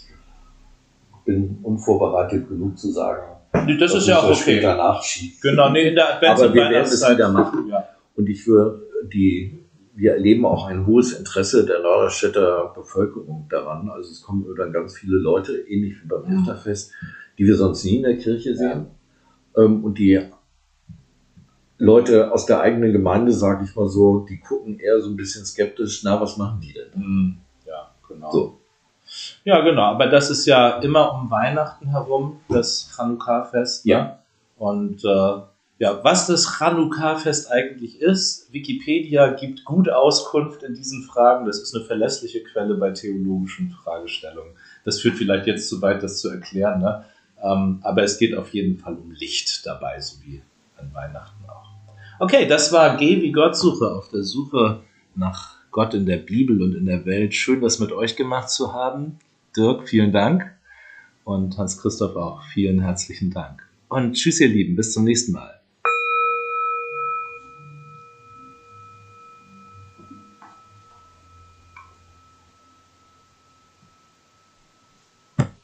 bin 1.24 1.58
unvorbereitet 1.62 2.48
genug 2.48 2.78
zu 2.78 2.90
sagen, 2.90 3.32
Nee, 3.66 3.76
das, 3.76 3.94
ist 3.94 4.08
ja 4.08 4.18
auch 4.18 4.30
okay. 4.30 4.62
nachschieben. 4.62 5.38
Genau, 5.42 5.70
nee, 5.70 5.88
in 5.88 5.94
der 5.94 6.16
Advents 6.16 6.42
Aber 6.42 6.54
wir 6.54 6.70
werden 6.70 6.84
es 6.84 7.08
wieder 7.08 7.30
machen. 7.30 7.68
Ja. 7.68 7.86
Und 8.14 8.28
ich 8.28 8.46
würde 8.46 8.82
die, 9.12 9.66
wir 9.94 10.12
erleben 10.12 10.46
auch 10.46 10.66
ein 10.66 10.86
hohes 10.86 11.12
Interesse 11.12 11.66
der 11.66 11.80
Norderstädter 11.80 12.72
Bevölkerung 12.74 13.46
daran. 13.50 13.90
Also 13.90 14.10
es 14.10 14.22
kommen 14.22 14.46
dann 14.56 14.72
ganz 14.72 14.96
viele 14.96 15.16
Leute, 15.16 15.52
ähnlich 15.68 16.02
wie 16.02 16.08
beim 16.08 16.26
Hüfterfest, 16.26 16.92
die 17.38 17.46
wir 17.46 17.56
sonst 17.56 17.84
nie 17.84 17.96
in 17.96 18.02
der 18.02 18.16
Kirche 18.16 18.56
sehen. 18.56 18.86
Ja. 19.56 19.62
Ähm, 19.62 19.84
und 19.84 19.98
die 19.98 20.20
Leute 21.78 22.32
aus 22.32 22.46
der 22.46 22.60
eigenen 22.60 22.92
Gemeinde, 22.92 23.32
sage 23.32 23.64
ich 23.64 23.76
mal 23.76 23.88
so, 23.88 24.20
die 24.20 24.40
gucken 24.40 24.78
eher 24.78 25.00
so 25.00 25.10
ein 25.10 25.16
bisschen 25.16 25.44
skeptisch, 25.44 26.02
na, 26.04 26.20
was 26.20 26.36
machen 26.36 26.60
die 26.60 26.72
denn? 26.72 27.02
Mhm. 27.02 27.36
Ja, 27.66 27.94
genau. 28.08 28.30
So. 28.30 28.61
Ja, 29.45 29.61
genau. 29.61 29.82
Aber 29.82 30.07
das 30.07 30.30
ist 30.30 30.47
ja 30.47 30.78
immer 30.78 31.12
um 31.14 31.30
Weihnachten 31.30 31.88
herum, 31.88 32.40
das 32.49 32.90
Chanukka-Fest. 32.97 33.86
Ne? 33.86 33.93
Ja. 33.93 34.18
Und 34.57 35.05
äh, 35.05 35.40
ja, 35.78 35.99
was 36.05 36.28
das 36.28 36.59
Chanukka-Fest 36.59 37.51
eigentlich 37.51 38.01
ist, 38.01 38.53
Wikipedia 38.53 39.32
gibt 39.32 39.64
gut 39.64 39.88
Auskunft 39.88 40.62
in 40.62 40.74
diesen 40.74 41.03
Fragen. 41.03 41.45
Das 41.45 41.59
ist 41.59 41.74
eine 41.74 41.84
verlässliche 41.84 42.45
Quelle 42.45 42.74
bei 42.76 42.93
theologischen 42.93 43.70
Fragestellungen. 43.70 44.53
Das 44.84 45.01
führt 45.01 45.16
vielleicht 45.16 45.49
jetzt 45.49 45.68
zu 45.68 45.82
weit, 45.82 46.03
das 46.05 46.20
zu 46.20 46.30
erklären. 46.30 46.80
Ne? 46.80 47.05
Ähm, 47.43 47.80
aber 47.82 48.05
es 48.05 48.18
geht 48.18 48.36
auf 48.36 48.55
jeden 48.55 48.78
Fall 48.78 48.95
um 48.95 49.11
Licht 49.11 49.66
dabei, 49.66 49.99
so 49.99 50.22
wie 50.24 50.40
an 50.76 50.95
Weihnachten 50.95 51.45
auch. 51.49 51.70
Okay, 52.20 52.47
das 52.47 52.72
war 52.72 52.97
Geh 52.97 53.20
wie 53.20 53.32
Gottsuche 53.32 53.90
auf 53.90 54.09
der 54.09 54.22
Suche 54.22 54.82
nach 55.16 55.57
Gott 55.72 55.95
in 55.95 56.07
der 56.07 56.18
Bibel 56.18 56.62
und 56.62 56.76
in 56.76 56.86
der 56.86 57.05
Welt. 57.07 57.34
Schön, 57.34 57.61
das 57.61 57.80
mit 57.80 57.90
euch 57.90 58.14
gemacht 58.14 58.51
zu 58.51 58.72
haben. 58.72 59.18
Dirk, 59.57 59.88
vielen 59.88 60.12
Dank. 60.12 60.50
Und 61.24 61.57
Hans-Christoph 61.57 62.16
auch, 62.16 62.42
vielen 62.42 62.80
herzlichen 62.80 63.30
Dank. 63.30 63.68
Und 63.88 64.14
tschüss, 64.14 64.40
ihr 64.40 64.48
Lieben, 64.48 64.76
bis 64.76 64.92
zum 64.92 65.05
nächsten 65.05 65.32
Mal. 65.32 65.61